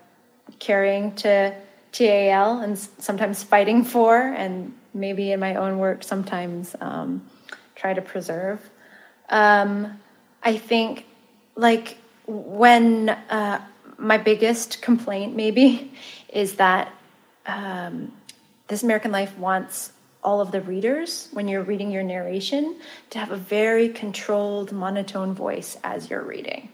[0.59, 1.55] carrying to
[1.91, 7.25] TAL and sometimes fighting for, and maybe in my own work sometimes um,
[7.75, 8.59] try to preserve.
[9.29, 9.99] Um,
[10.43, 11.05] I think,
[11.55, 13.61] like, when uh,
[13.97, 15.93] my biggest complaint maybe
[16.29, 16.93] is that
[17.45, 18.11] um,
[18.67, 19.91] This American Life wants
[20.27, 22.75] all of the readers, when you're reading your narration,
[23.11, 26.67] to have a very controlled, monotone voice as you're reading.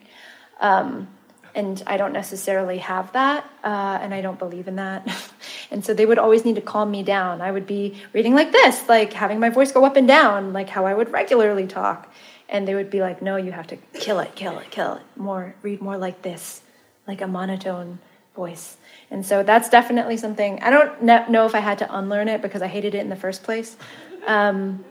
[0.59, 1.07] Um,
[1.53, 5.07] and I don't necessarily have that, uh, and I don't believe in that.
[5.71, 7.41] and so they would always need to calm me down.
[7.41, 10.69] I would be reading like this, like having my voice go up and down, like
[10.69, 12.11] how I would regularly talk.
[12.49, 15.03] And they would be like, no, you have to kill it, kill it, kill it.
[15.15, 16.63] More, read more like this,
[17.05, 17.99] like a monotone
[18.35, 18.77] voice.
[19.13, 22.63] And so that's definitely something, I don't know if I had to unlearn it because
[22.63, 23.77] I hated it in the first place.
[24.25, 24.83] Um,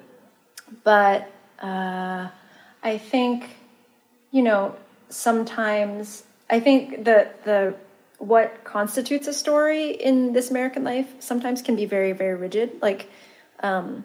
[0.84, 1.28] but
[1.60, 2.28] uh,
[2.84, 3.50] I think,
[4.30, 4.76] you know,
[5.08, 7.74] sometimes I think that the
[8.18, 12.80] what constitutes a story in this American life sometimes can be very, very rigid.
[12.80, 13.10] Like,
[13.58, 14.04] um,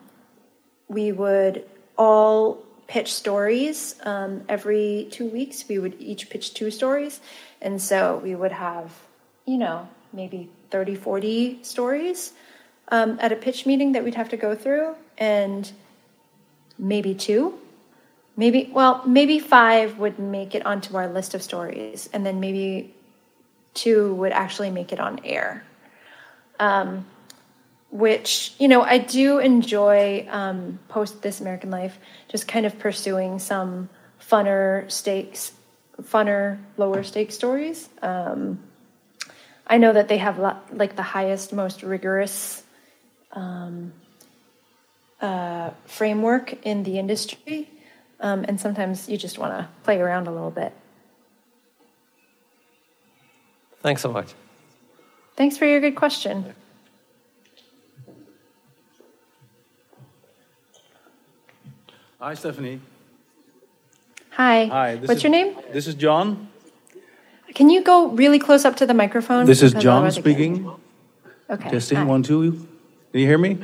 [0.87, 1.63] we would
[1.95, 5.65] all pitch stories um, every two weeks.
[5.69, 7.21] We would each pitch two stories.
[7.61, 8.91] And so we would have,
[9.45, 12.33] you know, maybe 30, 40 stories
[12.89, 14.95] um, at a pitch meeting that we'd have to go through.
[15.17, 15.71] And
[16.77, 17.59] maybe two
[18.35, 22.93] maybe well maybe five would make it onto our list of stories and then maybe
[23.73, 25.63] two would actually make it on air
[26.59, 27.05] um,
[27.89, 31.97] which you know i do enjoy um, post this american life
[32.29, 33.89] just kind of pursuing some
[34.21, 35.51] funner stakes
[36.03, 38.59] funner lower stake stories um,
[39.67, 40.39] i know that they have
[40.71, 42.63] like the highest most rigorous
[43.33, 43.93] um,
[45.21, 47.69] uh, framework in the industry
[48.19, 50.73] um, and sometimes you just want to play around a little bit.
[53.81, 54.33] Thanks so much.
[55.35, 56.55] Thanks for your good question.
[62.19, 62.81] Hi, Stephanie.
[64.31, 64.65] Hi.
[64.65, 64.95] Hi.
[64.95, 65.55] What's is, your name?
[65.71, 66.49] This is John.
[67.57, 69.47] Can you go really close up to the microphone?
[69.47, 70.71] This is Because John otherwise I can't- speaking.
[71.49, 71.69] Okay.
[71.71, 72.03] Testing hi.
[72.03, 72.51] one, two.
[73.11, 73.57] Can you hear me?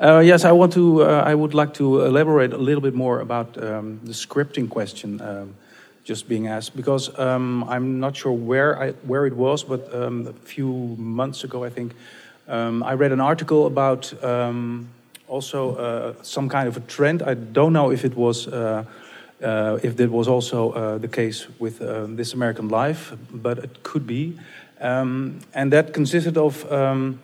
[0.00, 1.04] Uh, yes, I want to.
[1.04, 5.20] Uh, I would like to elaborate a little bit more about um, the scripting question
[5.20, 5.54] um,
[6.02, 10.26] just being asked because um, I'm not sure where I, where it was, but um,
[10.26, 11.92] a few months ago, I think
[12.48, 14.88] um, I read an article about um,
[15.28, 17.22] also uh, some kind of a trend.
[17.22, 18.48] I don't know if it was.
[18.48, 18.82] Uh,
[19.42, 23.82] uh, if that was also uh, the case with uh, This American Life, but it
[23.82, 24.38] could be.
[24.80, 27.20] Um, and that consisted of um,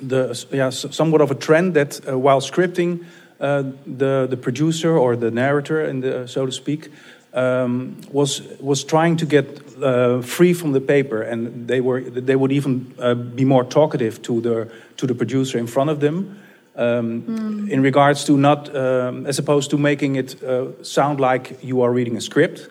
[0.00, 3.04] the, yeah, somewhat of a trend that uh, while scripting,
[3.40, 6.90] uh, the, the producer or the narrator, in the, so to speak,
[7.34, 9.46] um, was, was trying to get
[9.82, 11.22] uh, free from the paper.
[11.22, 15.58] And they, were, they would even uh, be more talkative to the, to the producer
[15.58, 16.41] in front of them.
[16.74, 21.82] Um, In regards to not, um, as opposed to making it uh, sound like you
[21.82, 22.70] are reading a script,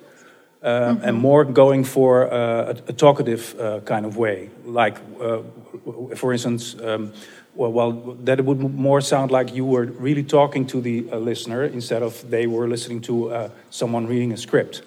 [0.63, 4.49] uh, and more going for uh, a, a talkative uh, kind of way.
[4.65, 5.39] Like, uh,
[6.15, 7.13] for instance, um,
[7.55, 7.91] well, well,
[8.25, 12.01] that it would more sound like you were really talking to the uh, listener instead
[12.01, 14.81] of they were listening to uh, someone reading a script.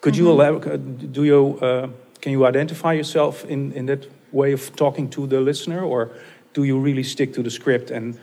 [0.00, 1.12] Could you elaborate?
[1.12, 1.88] Do you uh,
[2.20, 6.10] can you identify yourself in, in that way of talking to the listener, or
[6.52, 7.90] do you really stick to the script?
[7.90, 8.18] And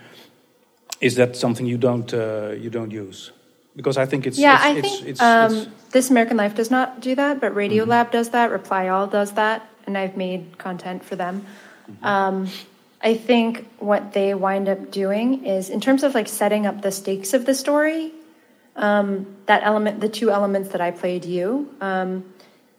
[1.02, 3.32] is that something you don't uh, you don't use?
[3.76, 6.72] Because I think it's yeah, it's, I it's, think it's, um, This American Life does
[6.72, 7.92] not do that, but Radio Mm-hmm.
[7.92, 8.52] Lab does that.
[8.52, 11.46] Reply All does that, and I've made content for them.
[11.90, 12.06] Mm-hmm.
[12.06, 12.50] Um,
[13.02, 16.92] I think what they wind up doing is, in terms of like setting up the
[16.92, 18.12] stakes of the story,
[18.76, 22.26] um, that element, the two elements that I played you, um,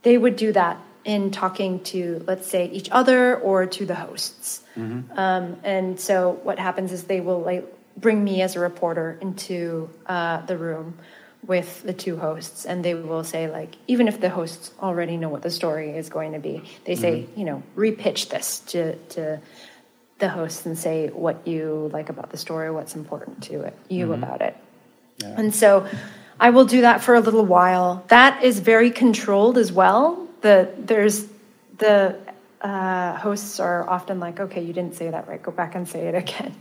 [0.03, 4.63] they would do that in talking to, let's say, each other or to the hosts.
[5.17, 7.65] Um, and so what happens is they will like
[7.97, 10.95] bring me as a reporter into uh, the room
[11.47, 15.29] with the two hosts, and they will say like, even if the hosts already know
[15.29, 19.41] what the story is going to be, they say, you know, repitch this to to
[20.19, 24.09] the hosts and say what you like about the story, what's important to it, you
[24.09, 24.15] Mhm.
[24.15, 24.57] about it.
[25.37, 25.87] And so
[26.41, 28.03] I will do that for a little while.
[28.09, 30.27] That is very controlled as well.
[30.41, 31.27] The there's
[31.79, 32.17] the
[32.61, 35.43] uh, hosts are often like, okay, you didn't say that right.
[35.43, 36.55] Go back and say it again.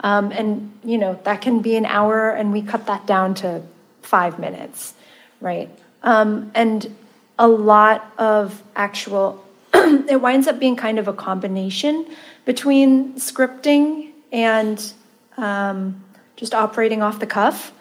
[0.00, 3.62] Um, and you know that can be an hour, and we cut that down to
[4.02, 4.94] five minutes,
[5.40, 5.70] right?
[6.02, 6.94] Um, and
[7.38, 12.06] a lot of actual, it winds up being kind of a combination
[12.44, 14.92] between scripting and
[15.36, 16.02] um,
[16.36, 17.72] just operating off the cuff.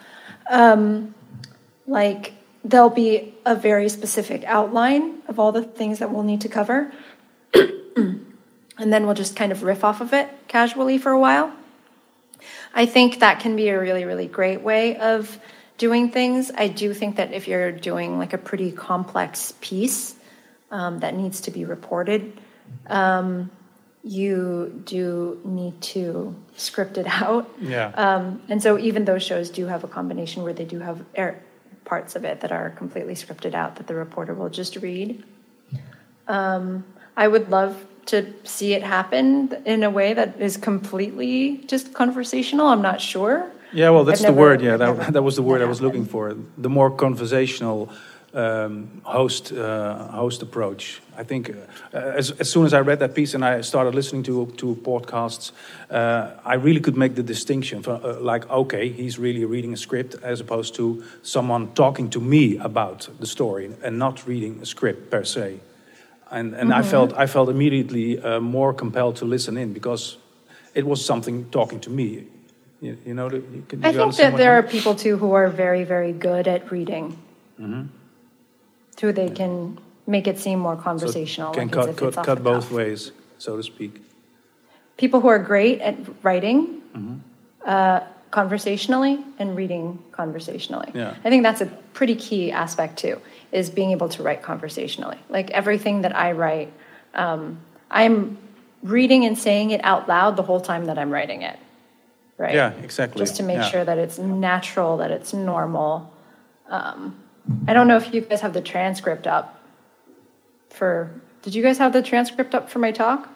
[0.49, 1.13] Um,
[1.87, 2.33] like
[2.63, 6.91] there'll be a very specific outline of all the things that we'll need to cover.
[8.77, 11.53] And then we'll just kind of riff off of it casually for a while.
[12.73, 15.39] I think that can be a really, really great way of
[15.77, 16.51] doing things.
[16.55, 20.15] I do think that if you're doing like a pretty complex piece
[20.69, 22.39] um, that needs to be reported,
[22.87, 23.51] um,
[24.03, 27.49] you do need to script it out.
[27.59, 27.87] Yeah.
[27.89, 31.43] Um, and so even those shows do have a combination where they do have air,
[31.85, 35.23] parts of it that are completely scripted out that the reporter will just read.
[36.27, 36.85] Um,
[37.17, 42.67] I would love to see it happen in a way that is completely just conversational.
[42.67, 43.51] I'm not sure.
[43.73, 44.61] Yeah, well, that's I've the word.
[44.61, 46.35] Yeah, that, that was the word I was looking for.
[46.57, 47.89] The more conversational
[48.33, 51.01] um, host uh, host approach.
[51.17, 54.23] I think uh, as, as soon as I read that piece and I started listening
[54.23, 55.51] to to podcasts,
[55.89, 57.83] uh, I really could make the distinction.
[57.83, 62.19] For, uh, like, okay, he's really reading a script as opposed to someone talking to
[62.19, 65.59] me about the story and not reading a script per se.
[66.31, 66.85] And and I Mhm.
[66.89, 70.17] felt I felt immediately uh, more compelled to listen in because
[70.73, 72.23] it was something talking to me.
[72.81, 73.43] You, you know, you,
[73.83, 77.15] I think that there are people too who are very, very good at reading,
[77.59, 77.87] Mhm.
[79.01, 79.77] who they can
[80.07, 81.51] make it seem more So conversational.
[81.53, 84.01] can like cut, cut, cut both ways, so to speak.
[84.97, 87.19] People who are great at writing Mhm.
[87.65, 87.99] uh,
[88.31, 90.89] conversationally and reading conversationally.
[90.95, 91.13] Yeah.
[91.25, 93.17] I think that's a pretty key aspect too,
[93.51, 95.17] is being able to write conversationally.
[95.29, 96.71] Like everything that I write,
[97.13, 98.37] um, I'm
[98.83, 101.57] reading and saying it out loud the whole time that I'm writing it.
[102.37, 102.55] Right.
[102.55, 103.19] Yeah, exactly.
[103.19, 103.69] Just to make Yeah.
[103.69, 106.11] sure that it's natural, that it's normal.
[106.69, 107.15] Um,
[107.67, 109.59] I don't know if you guys have the transcript up
[110.69, 111.11] for.
[111.43, 113.29] Did you guys have the transcript up for my talk?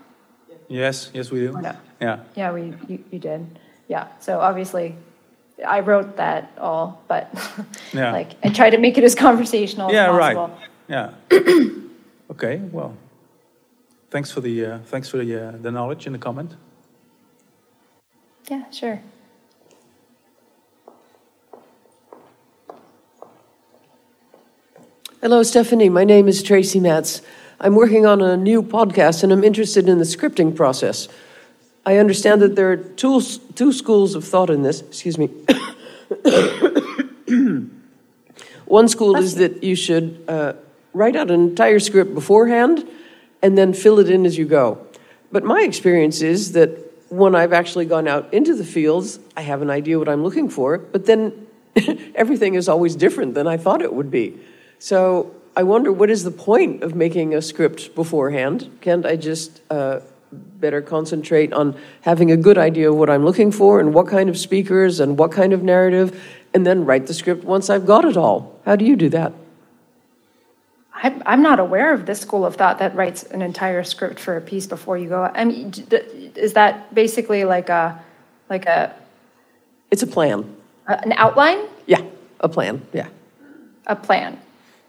[0.67, 1.51] Yes, yes, we do.
[1.59, 1.75] No?
[2.01, 2.19] Yeah.
[2.35, 3.59] Yeah, we you, you did.
[3.87, 4.07] Yeah.
[4.19, 4.95] So obviously,
[5.65, 7.29] I wrote that all, but
[7.93, 8.11] Yeah.
[8.19, 10.35] like I try to make it as conversational yeah, as right.
[10.35, 10.59] possible.
[10.87, 11.11] Yeah.
[12.31, 12.57] okay.
[12.57, 12.95] Well,
[14.09, 16.55] thanks for the uh, thanks for the uh, the knowledge in the comment.
[18.49, 19.01] Yeah, sure.
[25.21, 25.89] Hello, Stephanie.
[25.89, 27.21] My name is Tracy Matz.
[27.59, 31.07] I'm working on a new podcast and I'm interested in the scripting process.
[31.85, 33.21] I understand that there are two,
[33.53, 34.81] two schools of thought in this.
[34.81, 35.27] Excuse me.
[38.65, 40.53] One school is that you should uh,
[40.93, 42.87] write out an entire script beforehand
[43.41, 44.85] and then fill it in as you go.
[45.31, 49.61] But my experience is that when I've actually gone out into the fields, I have
[49.61, 51.47] an idea what I'm looking for, but then
[52.15, 54.39] everything is always different than I thought it would be.
[54.79, 58.79] So I wonder what is the point of making a script beforehand?
[58.81, 59.99] Can't I just uh,
[60.31, 64.29] better concentrate on having a good idea of what I'm looking for and what kind
[64.29, 66.21] of speakers and what kind of narrative,
[66.53, 68.59] and then write the script once I've got it all?
[68.65, 69.33] How do you do that?
[70.93, 74.37] I'm, I'm not aware of this school of thought that writes an entire script for
[74.37, 75.23] a piece before you go.
[75.23, 75.73] I mean,
[76.35, 78.01] is that basically like a
[78.49, 78.95] like a
[79.91, 80.55] It's a plan.
[80.87, 81.59] an outline?
[81.85, 82.01] Yeah,
[82.39, 82.81] a plan.
[82.93, 83.07] Yeah.
[83.87, 84.39] a plan,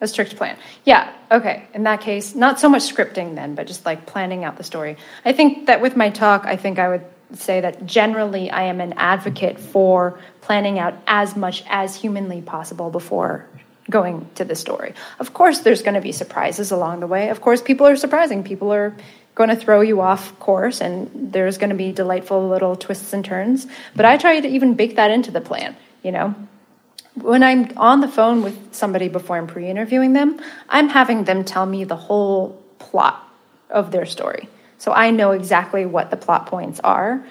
[0.00, 0.58] a strict plan.
[0.84, 1.66] Yeah, okay.
[1.72, 4.96] In that case, not so much scripting then, but just like planning out the story.
[5.24, 8.80] I think that with my talk, I think I would say that generally I am
[8.80, 13.46] an advocate for planning out as much as humanly possible before
[13.88, 14.94] going to the story.
[15.18, 17.30] Of course, there's going to be surprises along the way.
[17.30, 18.44] Of course, people are surprising.
[18.44, 18.94] People are
[19.34, 23.24] going to throw you off course, and there's going to be delightful little twists and
[23.24, 23.66] turns.
[23.94, 26.34] But I try to even bake that into the plan, you know?
[27.16, 31.44] When I'm on the phone with somebody before I'm pre interviewing them, I'm having them
[31.44, 33.26] tell me the whole plot
[33.70, 34.48] of their story.
[34.78, 37.24] So I know exactly what the plot points are.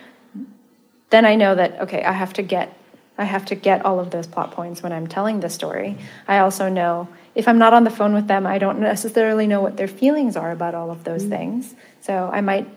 [1.12, 2.78] Then I know that, okay, I have to get.
[3.18, 5.98] I have to get all of those plot points when I'm telling the story.
[6.28, 9.62] I also know if I'm not on the phone with them, I don't necessarily know
[9.62, 11.32] what their feelings are about all of those mm-hmm.
[11.32, 11.76] things.
[12.02, 12.68] So I might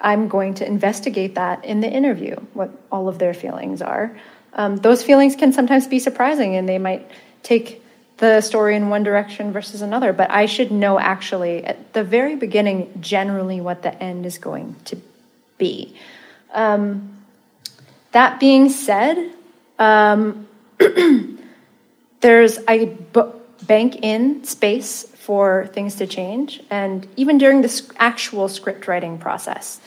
[0.00, 4.16] I'm going to investigate that in the interview, what all of their feelings are.
[4.52, 7.10] Um, those feelings can sometimes be surprising and they might
[7.42, 7.82] take
[8.20, 12.36] the story in one direction versus another, but I should know actually at the very
[12.36, 14.98] beginning generally what the end is going to
[15.56, 15.96] be.
[16.52, 17.16] Um,
[18.12, 19.32] that being said,
[19.78, 20.46] um,
[22.20, 23.22] there's I b-
[23.62, 29.80] bank in space for things to change, and even during the actual script writing process,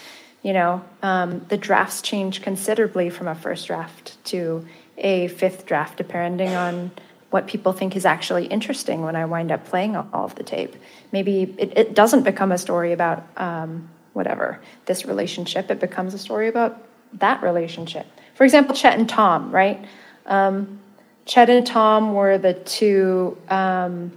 [0.43, 4.65] you know, um, the drafts change considerably from a first draft to
[4.97, 6.91] a fifth draft, depending on
[7.31, 10.75] what people think is actually interesting when I wind up playing all of the tape.
[11.11, 16.19] Maybe it, it doesn't become a story about um, whatever this relationship; it becomes a
[16.19, 16.77] story about
[17.13, 18.05] that relationship.
[18.35, 19.83] For example, Chet and Tom, right?
[20.25, 20.79] Um,
[21.25, 24.11] Chet and Tom were the two um,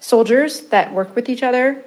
[0.00, 1.84] soldiers that worked with each other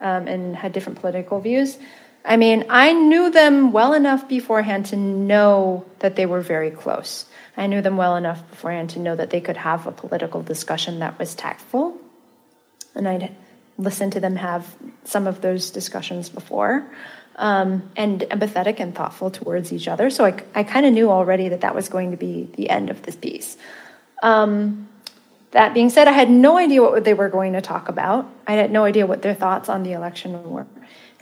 [0.00, 1.78] um, and had different political views.
[2.24, 7.26] I mean, I knew them well enough beforehand to know that they were very close.
[7.56, 11.00] I knew them well enough beforehand to know that they could have a political discussion
[11.00, 11.96] that was tactful.
[12.94, 13.34] And I'd
[13.76, 16.86] listened to them have some of those discussions before
[17.36, 20.08] um, and empathetic and thoughtful towards each other.
[20.10, 22.90] So I, I kind of knew already that that was going to be the end
[22.90, 23.56] of this piece.
[24.22, 24.88] Um,
[25.52, 28.24] That being said, I had no idea what they were going to talk about.
[28.46, 30.66] I had no idea what their thoughts on the election were.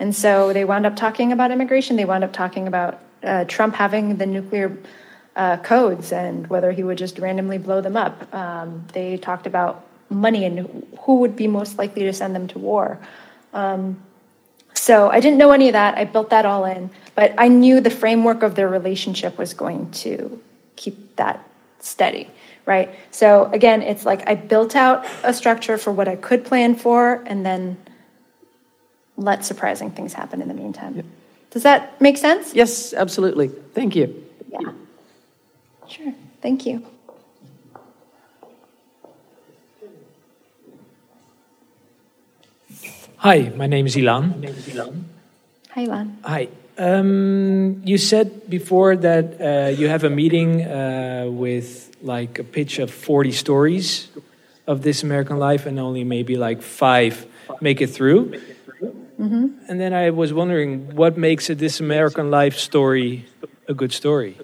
[0.00, 1.96] And so they wound up talking about immigration.
[1.96, 4.76] They wound up talking about uh, Trump having the nuclear
[5.36, 8.34] uh, codes and whether he would just randomly blow them up.
[8.34, 12.58] Um, they talked about money and who would be most likely to send them to
[12.58, 12.98] war.
[13.52, 14.02] Um,
[14.72, 15.98] so I didn't know any of that.
[15.98, 19.90] I built that all in, but I knew the framework of their relationship was going
[19.92, 20.40] to
[20.76, 21.46] keep that
[21.80, 22.30] steady,
[22.64, 22.94] right?
[23.10, 27.22] So again, it's like I built out a structure for what I could plan for
[27.26, 27.76] and then
[29.20, 30.96] let surprising things happen in the meantime.
[30.96, 31.04] Yep.
[31.50, 32.54] Does that make sense?
[32.54, 33.48] Yes, absolutely.
[33.48, 34.24] Thank you.
[34.48, 34.72] Yeah.
[35.88, 36.14] Sure.
[36.40, 36.86] Thank you.
[43.18, 44.30] Hi, my name is Ilan.
[44.30, 45.06] my name
[45.70, 46.14] Hi, Ilan.
[46.24, 46.48] Hi.
[46.78, 52.78] Um, you said before that uh, you have a meeting uh, with like a pitch
[52.78, 54.08] of 40 stories
[54.66, 57.26] of This American Life, and only maybe like five
[57.60, 58.40] make it through.
[59.20, 59.46] Mm-hmm.
[59.68, 63.26] And then I was wondering what makes a This American Life story
[63.70, 64.36] a good story?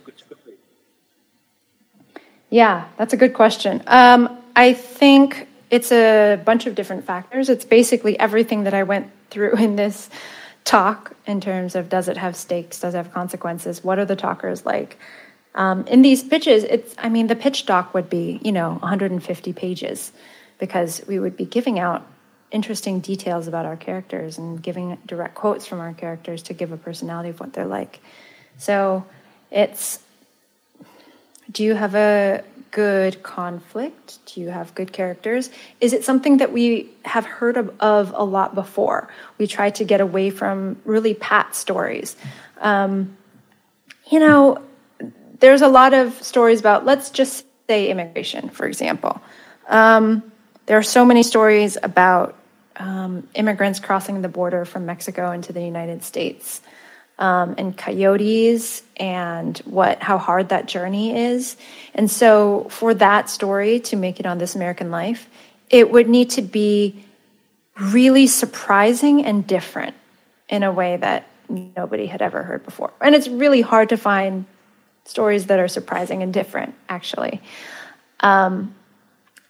[2.49, 3.83] Yeah, that's a good question.
[3.87, 7.49] Um, I think it's a bunch of different factors.
[7.49, 10.09] It's basically everything that I went through in this
[10.65, 14.17] talk in terms of does it have stakes, does it have consequences, what are the
[14.17, 14.99] talkers like.
[15.55, 19.53] Um, in these pitches, it's I mean the pitch doc would be you know 150
[19.53, 20.13] pages
[20.59, 22.07] because we would be giving out
[22.51, 26.77] interesting details about our characters and giving direct quotes from our characters to give a
[26.77, 28.01] personality of what they're like.
[28.59, 29.05] So
[29.51, 29.99] it's
[31.51, 34.19] do you have a good conflict?
[34.27, 35.51] Do you have good characters?
[35.81, 39.09] Is it something that we have heard of, of a lot before?
[39.39, 42.17] We try to get away from really pat stories.
[42.61, 43.17] Um,
[44.11, 44.61] you know,
[45.41, 49.21] there's a lot of stories about, let's just say immigration, for example.
[49.69, 50.23] Um,
[50.67, 52.36] there are so many stories about
[52.79, 56.61] um, immigrants crossing the border from Mexico into the United States.
[57.19, 61.57] Um, and coyotes and what how hard that journey is.
[61.95, 65.27] And so for that story to make it on This American Life,
[65.71, 67.03] it would need to be
[67.81, 69.95] really surprising and different
[70.51, 72.93] in a way that nobody had ever heard before.
[73.01, 74.45] And it's really hard to find
[75.05, 77.41] stories that are surprising and different, actually.
[78.21, 78.75] Um,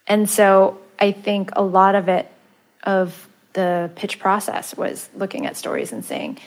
[0.07, 2.31] and so I think a lot of it,
[2.83, 6.37] of the pitch process, was looking at stories and saying,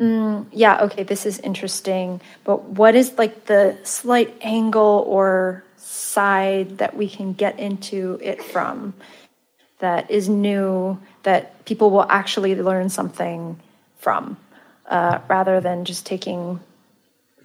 [0.00, 6.78] mm, yeah, okay, this is interesting, but what is like the slight angle or side
[6.78, 8.94] that we can get into it from
[9.80, 13.60] that is new, that people will actually learn something
[13.98, 14.36] from,
[14.86, 16.60] uh, rather than just taking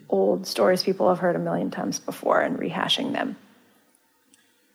[0.08, 3.36] old stories people have heard a million times before and rehashing them.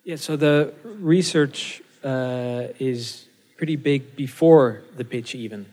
[0.04, 3.25] Yeah, so the research uh, is
[3.58, 5.66] pretty big before the pitch, even.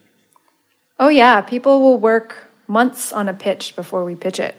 [0.98, 1.40] Oh, yeah.
[1.40, 4.54] People will work months on a pitch before we pitch it.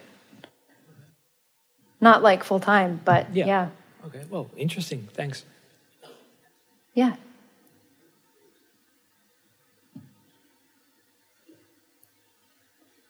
[2.01, 3.45] Not like full time, but yeah.
[3.45, 3.69] yeah.
[4.05, 5.07] Okay, well, interesting.
[5.13, 5.45] Thanks.
[6.93, 7.15] Yeah.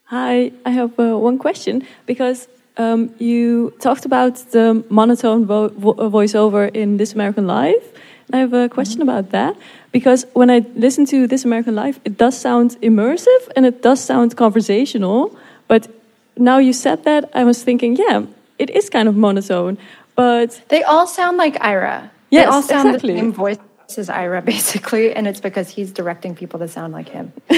[0.06, 2.48] Hi, I have uh, one question because
[2.78, 7.94] um, you talked about the monotone vo vo voiceover in This American Life.
[8.34, 9.18] I have a question mm -hmm.
[9.18, 9.56] about that
[9.92, 14.06] because when I listen to This American Life, it does sound immersive and it does
[14.06, 15.32] sound conversational.
[15.68, 15.88] But
[16.36, 18.24] now you said that, I was thinking, yeah,
[18.58, 19.78] it is kind of monotone.
[20.16, 22.10] But they all sound like Ira.
[22.30, 23.14] Yes, they all sound exactly.
[23.14, 23.60] the same voice
[23.98, 27.32] as Ira, basically, and it's because he's directing people to sound like him.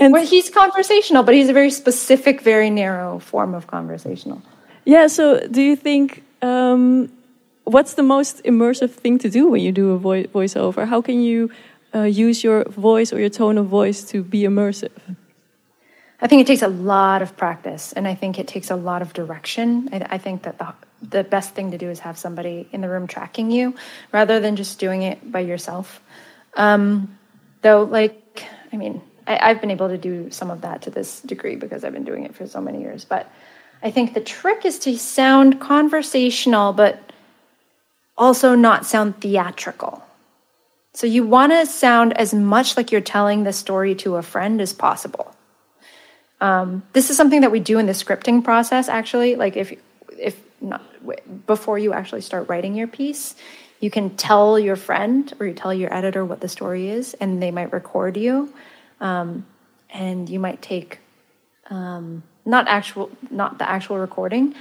[0.00, 4.42] and well, he's conversational, but he's a very specific, very narrow form of conversational.
[4.84, 5.08] Yeah.
[5.08, 7.10] So, do you think um,
[7.70, 10.86] what's the most immersive thing to do when you do a vo voiceover?
[10.86, 11.50] How can you
[11.94, 15.16] uh, use your voice or your tone of voice to be immersive?
[16.22, 19.00] I think it takes a lot of practice, and I think it takes a lot
[19.02, 19.88] of direction.
[19.92, 22.88] I, I think that the the best thing to do is have somebody in the
[22.88, 23.74] room tracking you,
[24.12, 26.02] rather than just doing it by yourself.
[26.54, 27.16] Um,
[27.62, 31.20] though, like, I mean, I, I've been able to do some of that to this
[31.20, 33.06] degree because I've been doing it for so many years.
[33.06, 33.32] But
[33.82, 37.09] I think the trick is to sound conversational, but
[38.20, 40.04] also not sound theatrical.
[40.92, 44.60] So you want to sound as much like you're telling the story to a friend
[44.60, 45.34] as possible.
[46.40, 48.88] Um, this is something that we do in the scripting process.
[48.88, 49.72] Actually, like if
[50.18, 50.82] if not
[51.46, 53.34] before you actually start writing your piece,
[53.80, 57.42] you can tell your friend or you tell your editor what the story is, and
[57.42, 58.52] they might record you,
[59.00, 59.46] um,
[59.88, 60.98] and you might take
[61.70, 64.54] um, not actual not the actual recording,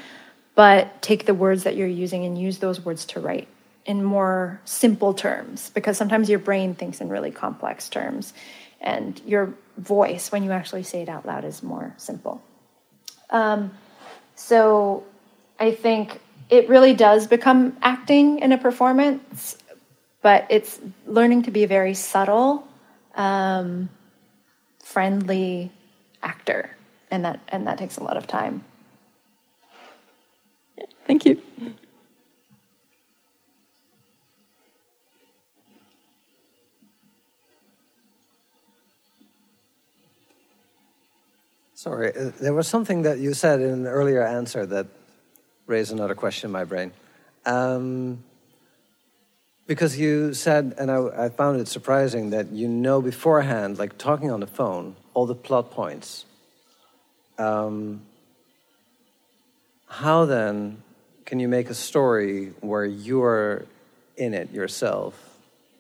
[0.60, 3.48] but take the words that you're using and use those words to write
[3.86, 8.34] in more simple terms because sometimes your brain thinks in really complex terms
[8.82, 12.44] and your voice when you actually say it out loud is more simple.
[13.30, 13.72] Um,
[14.36, 15.06] so
[15.62, 16.20] i think
[16.50, 19.58] it really does become acting in a performance
[20.22, 20.78] but it's
[21.08, 22.68] learning to be a very subtle
[23.16, 23.88] um,
[24.84, 25.72] friendly
[26.22, 26.76] actor
[27.10, 28.66] and that and that takes a lot of time
[31.10, 31.42] Thank you.
[41.74, 44.86] Sorry, uh, there was something that you said in an earlier answer that
[45.66, 46.92] raised another question in my brain.
[47.44, 48.24] Um,
[49.66, 54.30] because you said, and I, I found it surprising that you know beforehand, like talking
[54.30, 56.26] on the phone, all the plot points.
[57.40, 58.04] Um,
[59.88, 60.84] how then
[61.30, 63.66] can you make a story where you're
[64.18, 65.14] in it yourself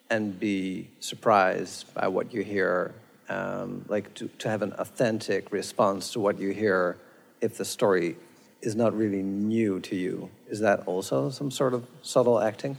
[0.07, 2.93] and be surprised by what you hear?
[3.29, 6.97] Um, like to, to have an authentic response to what you hear
[7.41, 8.15] if the story
[8.61, 10.29] is not really new to you.
[10.49, 12.77] Is that also some sort of subtle acting?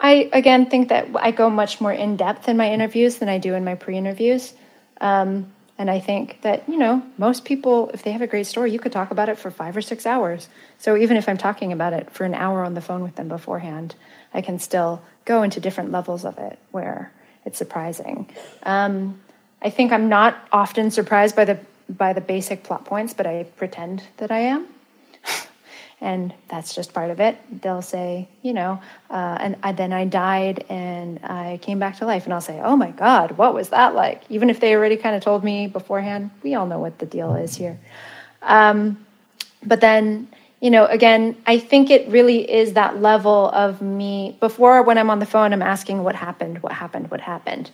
[0.00, 3.36] I again think that I go much more in depth in my interviews than I
[3.36, 4.54] do in my pre interviews.
[4.98, 8.70] Um, and I think that, you know, most people, if they have a great story,
[8.70, 10.46] you could talk about it for five or six hours.
[10.78, 13.28] So even if I'm talking about it for an hour on the phone with them
[13.28, 13.94] beforehand,
[14.34, 17.12] I can still go into different levels of it where
[17.46, 18.28] it's surprising.
[18.62, 19.22] Um,
[19.62, 21.58] I think I'm not often surprised by the
[21.88, 24.66] by the basic plot points, but I pretend that I am.
[26.00, 27.36] And that's just part of it.
[27.62, 32.06] They'll say, you know, uh, and I, then I died and I came back to
[32.06, 34.22] life, and I'll say, oh my God, what was that like?
[34.30, 37.34] Even if they already kind of told me beforehand, we all know what the deal
[37.34, 37.78] is here.
[38.42, 39.04] Um,
[39.62, 40.28] but then,
[40.60, 44.36] you know, again, I think it really is that level of me.
[44.40, 47.70] Before, when I'm on the phone, I'm asking what happened, what happened, what happened.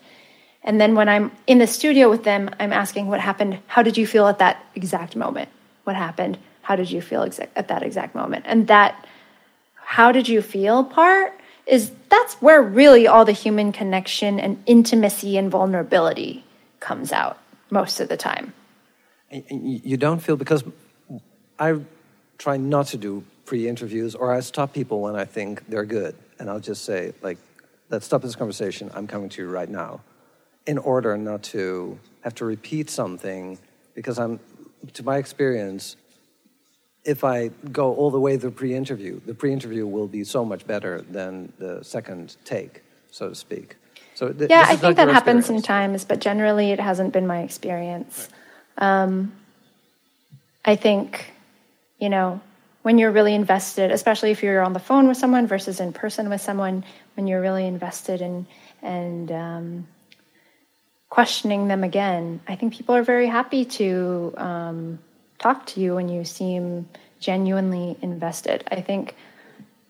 [0.64, 3.60] And then when I'm in the studio with them, I'm asking what happened.
[3.68, 5.48] How did you feel at that exact moment?
[5.84, 6.38] What happened?
[6.66, 8.44] How did you feel exa- at that exact moment?
[8.48, 9.06] And that
[9.76, 11.32] how did you feel part
[11.64, 16.44] is that's where really all the human connection and intimacy and vulnerability
[16.80, 17.38] comes out
[17.70, 18.52] most of the time.
[19.30, 20.64] You don't feel because
[21.56, 21.78] I
[22.36, 26.50] try not to do pre-interviews or I stop people when I think they're good and
[26.50, 27.38] I'll just say like
[27.90, 28.90] let's stop this conversation.
[28.92, 30.00] I'm coming to you right now
[30.66, 33.56] in order not to have to repeat something
[33.94, 34.40] because I'm
[34.94, 35.94] to my experience
[37.06, 41.02] if I go all the way through pre-interview, the pre-interview will be so much better
[41.10, 43.76] than the second take, so to speak.
[44.14, 45.66] So th- yeah, I think that happens experience.
[45.66, 48.28] sometimes, but generally it hasn't been my experience.
[48.78, 49.32] Um,
[50.64, 51.32] I think,
[51.98, 52.40] you know,
[52.82, 56.28] when you're really invested, especially if you're on the phone with someone versus in person
[56.28, 56.84] with someone,
[57.14, 58.46] when you're really invested in
[58.82, 59.88] and um,
[61.08, 64.98] questioning them again, I think people are very happy to um,
[65.38, 66.88] talk to you when you seem
[67.20, 68.64] genuinely invested.
[68.70, 69.16] I think,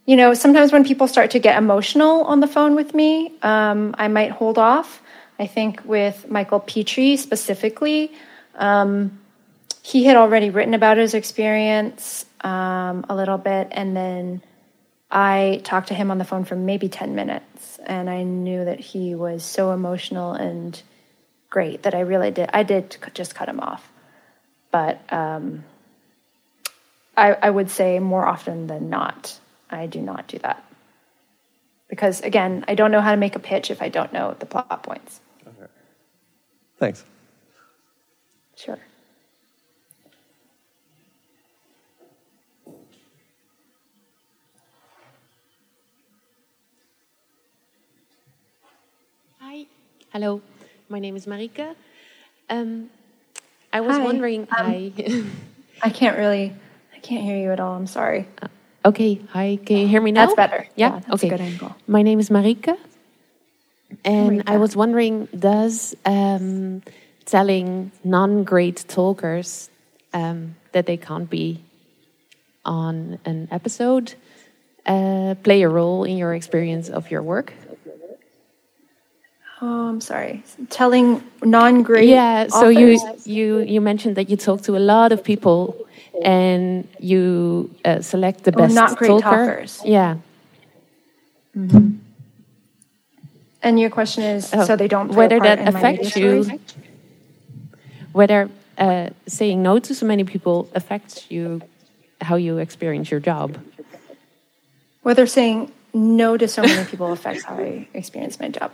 [0.07, 3.95] you know, sometimes when people start to get emotional on the phone with me, um,
[3.99, 5.03] I might hold off.
[5.39, 8.13] I think with Michael Petrie specifically,
[8.55, 9.19] um,
[9.83, 14.43] he had already written about his experience um, a little bit, and then
[15.11, 18.81] I talked to him on the phone for maybe 10 minutes, and I knew that
[18.81, 20.81] he was so emotional and
[21.51, 22.51] great that I really did.
[22.53, 23.89] I did just cut him off.
[24.77, 25.65] But um,
[27.17, 29.41] I, I would say more often than not,
[29.71, 30.63] I do not do that.
[31.89, 34.45] Because again, I don't know how to make a pitch if I don't know the
[34.45, 35.21] plot points.
[35.49, 35.73] Okay.
[36.79, 37.05] Thanks.
[38.55, 38.79] Sure.
[49.41, 49.65] Hi.
[50.13, 50.43] Hello.
[50.91, 51.75] My name is Marika.
[52.51, 52.91] Um,
[53.77, 54.05] I was Hi.
[54.05, 54.43] wondering.
[54.57, 54.93] Um, hi.
[55.83, 56.55] I can't really,
[56.95, 57.75] I can't hear you at all.
[57.77, 58.27] I'm sorry.
[58.87, 59.21] okay.
[59.35, 59.59] Hi.
[59.67, 60.25] Can you hear me now?
[60.25, 60.67] That's better.
[60.77, 60.95] Yeah.
[60.95, 61.29] Yeah, that's a okay.
[61.29, 61.77] good angle.
[61.87, 62.79] My name is Marika,
[64.03, 66.83] and I was wondering, does um,
[67.27, 69.69] telling non-great talkers
[70.15, 71.61] um, that they can't be
[72.65, 74.15] on an episode
[74.87, 77.53] uh, play a role in your experience of your work?
[79.69, 80.45] Oh, I'm sorry.
[80.71, 82.09] Telling non-great.
[82.09, 83.27] yeah so you authors?
[83.27, 85.75] you you mentioned that you talk to a lot of people
[86.25, 89.47] and you uh, select the Oh, best not great talker.
[89.47, 89.83] talkers.
[89.85, 90.17] yeah
[93.63, 96.47] And your question is, Oh, so they don't whether that affects you
[98.13, 98.49] whether
[98.79, 101.61] uh, saying no to so many people affects you
[102.21, 103.59] how you experience your job
[105.03, 108.71] Whether saying no to so many people affects how I experience my job.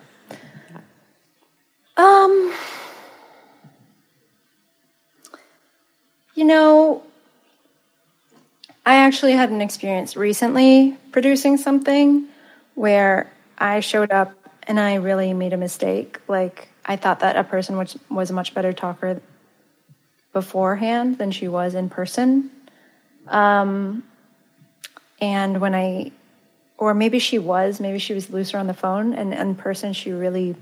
[2.02, 2.52] Um,
[6.34, 7.04] you know,
[8.84, 12.26] I actually had an experience recently producing something
[12.74, 14.34] where I showed up
[14.64, 16.18] and I really made a mistake.
[16.26, 19.20] Like, I thought that a person was, was a much better talker
[20.32, 22.50] beforehand than she was in person.
[23.28, 24.02] Um,
[25.20, 26.10] and when I,
[26.78, 30.10] or maybe she was, maybe she was looser on the phone, and in person she
[30.10, 30.56] really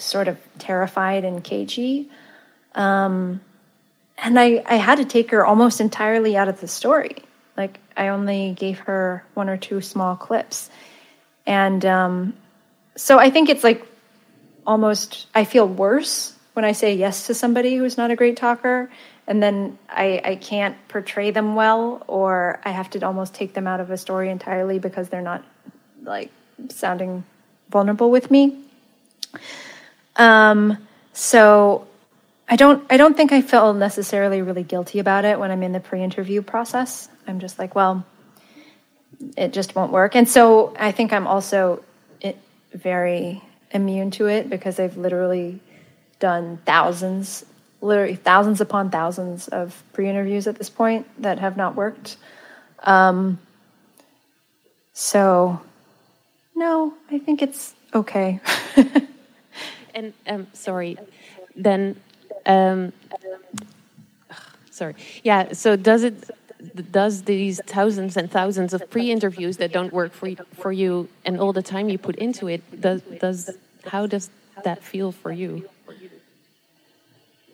[0.00, 2.08] sort of terrified and cagey.
[2.74, 3.40] Um,
[4.18, 7.16] and I, I had to take her almost entirely out of the story.
[7.56, 10.70] Like I only gave her one or two small clips,
[11.46, 12.34] and um,
[12.96, 13.86] so I think it's like
[14.66, 18.90] almost I feel worse when I say yes to somebody who's not a great talker,
[19.26, 23.66] and then I, I can't portray them well, or I have to almost take them
[23.66, 25.44] out of a story entirely because they're not
[26.02, 26.30] like
[26.68, 27.24] sounding
[27.70, 28.56] vulnerable with me.
[30.16, 30.78] Um,
[31.12, 31.86] so
[32.48, 35.72] I don't I don't think I feel necessarily really guilty about it when I'm in
[35.72, 37.08] the pre-interview process.
[37.26, 38.04] I'm just like, well,
[39.36, 40.16] it just won't work.
[40.16, 41.82] And so I think I'm also
[42.72, 43.42] very
[43.72, 45.60] immune to it because I've literally
[46.18, 47.44] done thousands,
[47.80, 52.16] literally thousands upon thousands of pre-interviews at this point that have not worked.
[52.80, 53.38] Um,
[54.92, 55.60] so
[56.54, 58.40] no, I think it's okay.
[59.94, 60.96] and um, sorry,
[61.56, 61.96] then
[62.46, 62.92] um,
[64.70, 65.52] sorry, yeah.
[65.52, 66.30] So does it?
[66.92, 71.40] Does these thousands and thousands of pre-interviews that don't work for you, for you, and
[71.40, 73.50] all the time you put into it, does does
[73.86, 74.28] how does
[74.64, 75.68] that feel for you?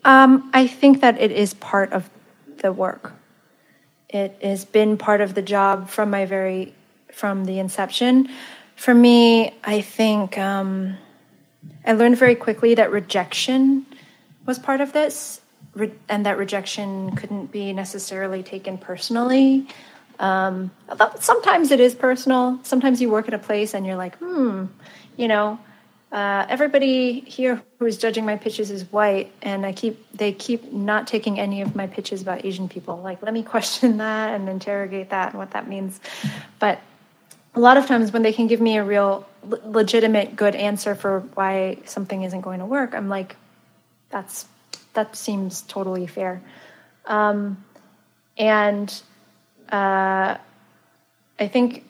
[0.05, 2.09] Um, I think that it is part of
[2.59, 3.13] the work.
[4.09, 6.75] It has been part of the job from my very
[7.13, 8.29] from the inception.
[8.77, 10.97] For me, I think um,
[11.85, 13.87] I learned very quickly that rejection
[14.45, 15.41] was part of this,
[15.75, 19.69] re- and that rejection couldn't be necessarily taken personally.
[20.19, 20.71] Um,
[21.21, 22.59] sometimes it is personal.
[22.63, 24.67] Sometimes you work at a place and you're like, hmm,
[25.17, 25.59] you know,
[26.13, 31.07] uh, everybody here who's judging my pitches is white, and I keep they keep not
[31.07, 32.99] taking any of my pitches about Asian people.
[32.99, 36.01] Like, let me question that and interrogate that and what that means.
[36.59, 36.81] But
[37.55, 39.27] a lot of times when they can give me a real
[39.64, 43.36] legitimate good answer for why something isn't going to work, I'm like,
[44.10, 44.47] that's
[44.94, 46.43] that seems totally fair.
[47.05, 47.64] Um,
[48.36, 48.93] and
[49.70, 50.36] uh,
[51.39, 51.85] I think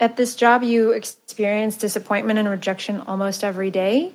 [0.00, 4.12] at this job you experience disappointment and rejection almost every day.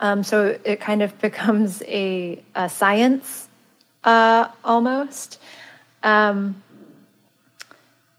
[0.00, 3.48] Um, so it kind of becomes a, a science
[4.04, 5.40] uh, almost.
[6.02, 6.62] Um,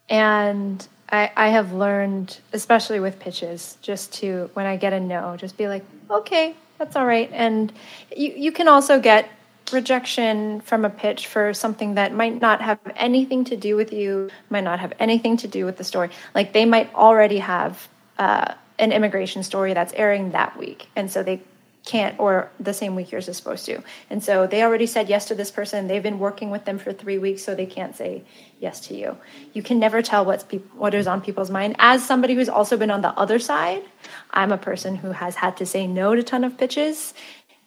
[0.09, 5.37] and I, I have learned, especially with pitches, just to, when I get a no,
[5.37, 7.29] just be like, okay, that's all right.
[7.31, 7.71] And
[8.15, 9.29] you, you can also get
[9.71, 14.29] rejection from a pitch for something that might not have anything to do with you,
[14.49, 16.09] might not have anything to do with the story.
[16.33, 20.87] Like they might already have uh, an immigration story that's airing that week.
[20.95, 21.41] And so they
[21.87, 23.81] can't, or the same week yours is supposed to.
[24.09, 25.87] And so they already said yes to this person.
[25.87, 28.23] They've been working with them for three weeks, so they can't say
[28.59, 29.17] yes to you.
[29.53, 31.77] You can never tell what's pe- what is on people's mind.
[31.79, 33.83] As somebody who's also been on the other side,
[34.31, 37.13] I'm a person who has had to say no to a ton of pitches,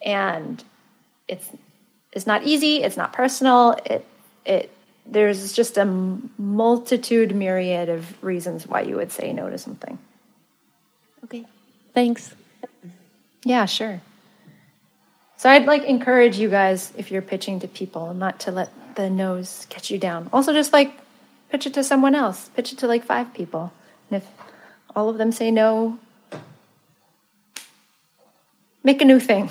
[0.05, 0.63] and
[1.27, 1.49] it's
[2.13, 2.83] it's not easy.
[2.83, 3.79] It's not personal.
[3.87, 4.07] It
[4.45, 4.71] it
[5.07, 5.87] there's just a
[6.39, 9.99] multitude myriad of reasons why you would say no to something.
[11.25, 11.47] Okay,
[11.95, 12.35] thanks.
[13.45, 14.03] Yeah, sure.
[15.41, 19.09] So I'd like encourage you guys if you're pitching to people not to let the
[19.09, 20.29] no's catch you down.
[20.35, 20.93] Also just like
[21.49, 22.51] pitch it to someone else.
[22.51, 23.73] Pitch it to like five people.
[24.11, 24.29] And if
[24.95, 25.99] all of them say no,
[28.85, 29.49] make a new thing.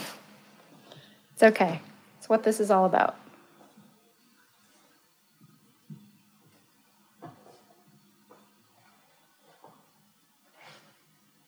[1.34, 1.82] It's okay.
[2.20, 3.18] It's what this is all about.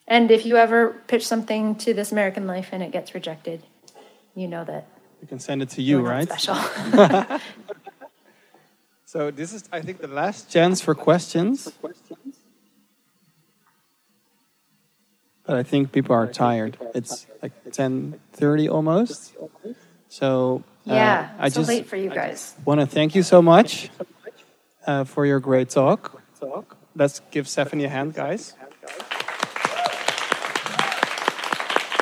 [0.07, 3.61] And if you ever pitch something to This American Life and it gets rejected,
[4.35, 4.87] you know that
[5.21, 6.27] we can send it to you, right?
[6.27, 6.55] Special.
[9.05, 11.71] so this is, I think, the last chance for questions.
[15.45, 16.77] But I think people are tired.
[16.95, 19.35] It's like ten thirty almost.
[20.07, 22.55] So uh, yeah, I so just late for you guys.
[22.65, 23.89] Want to thank you so much
[24.87, 26.21] uh, for your great talk.
[26.95, 28.55] Let's give Stephanie a hand, guys.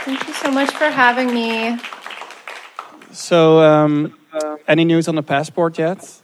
[0.05, 1.77] Thank you so much for having me.
[3.11, 4.13] So, um,
[4.67, 6.21] any news on the passport yet?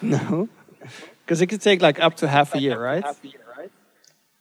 [0.00, 0.48] No,
[1.24, 3.04] because it could take like up to half a year, right?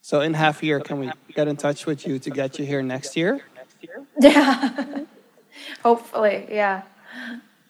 [0.02, 2.66] So in half a year, can we get in touch with you to get you
[2.66, 3.42] here next year?
[4.20, 5.06] Yeah.
[5.84, 6.84] Hopefully, yeah.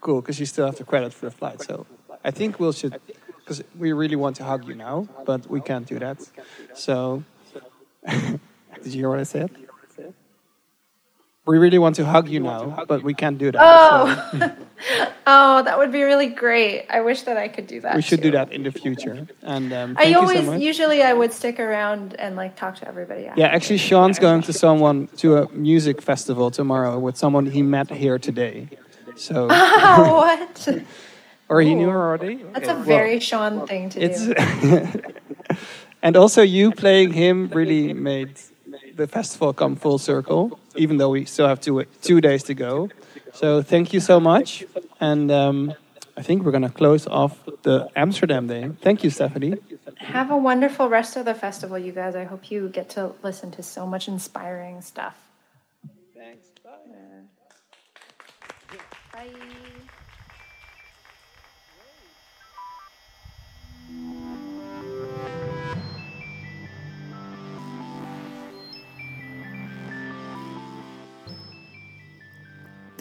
[0.02, 1.62] Cool, because you still have the credit for the flight.
[1.62, 1.86] So
[2.24, 3.00] I think we'll should,
[3.38, 6.18] because we really want to hug you now, but we can't do that.
[6.74, 7.24] So,
[8.08, 8.40] did
[8.86, 9.52] you hear what I said?
[11.48, 13.60] We really want to hug you now, but we can't do that.
[13.60, 14.52] Oh, so
[15.26, 16.86] oh, that would be really great.
[16.88, 17.96] I wish that I could do that.
[17.96, 18.30] we should too.
[18.30, 19.28] do that in the future.
[19.42, 20.62] And um, I you always, so much.
[20.62, 23.28] usually, I would stick around and like talk to everybody.
[23.36, 27.90] Yeah, actually, Sean's going to someone to a music festival tomorrow with someone he met
[27.90, 28.70] here today.
[29.16, 30.68] So, what?
[31.50, 32.36] or he knew her already.
[32.54, 35.02] That's a Well, very Sean thing to it's do.
[36.04, 38.40] and also you playing him really made
[38.96, 42.90] the festival come full circle even though we still have two two days to go
[43.34, 44.64] so thank you so much
[45.00, 45.74] and um,
[46.18, 49.56] i think we're going to close off the amsterdam day thank you stephanie
[49.98, 52.16] Have a wonderful rest of the festival, you guys.
[52.16, 55.16] I hope you get to listen to so much inspiring stuff.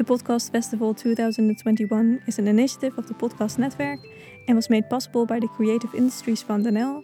[0.01, 3.99] The Podcast Festival 2021 is an initiative of the Podcast Netwerk
[4.49, 7.03] en was made possible by the Creative Industries Fund NL,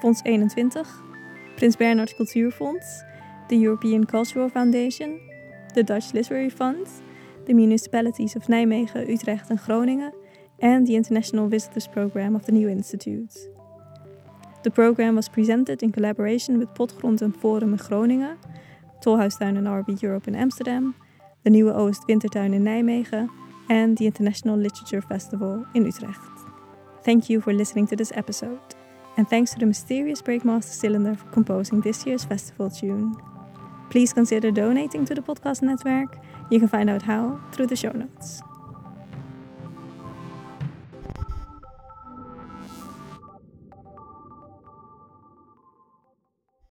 [0.00, 0.86] Fonds 21,
[1.58, 3.02] Prins Bernhard Cultuurfonds,
[3.50, 5.20] the European Cultural Foundation,
[5.74, 6.86] the Dutch Literary Fund,
[7.44, 10.12] the municipalities of Nijmegen, Utrecht and Groningen,
[10.60, 13.36] and the International Visitors Program of the New Institute.
[14.62, 18.38] The program was presented in collaboration with Potgrond en Forum in Groningen,
[19.02, 20.94] Tolhuistuin en RB Europe in Amsterdam,
[21.48, 23.30] de Nieuwe Oost Wintertuin in Nijmegen,
[23.68, 26.44] and the International Literature Festival in Utrecht.
[27.02, 28.74] Thank you for listening to this episode,
[29.16, 33.16] and thanks to the mysterious Breakmaster Cylinder for composing this year's festival tune.
[33.88, 36.18] Please consider donating to the podcast network.
[36.50, 38.42] You can find out how through the show notes.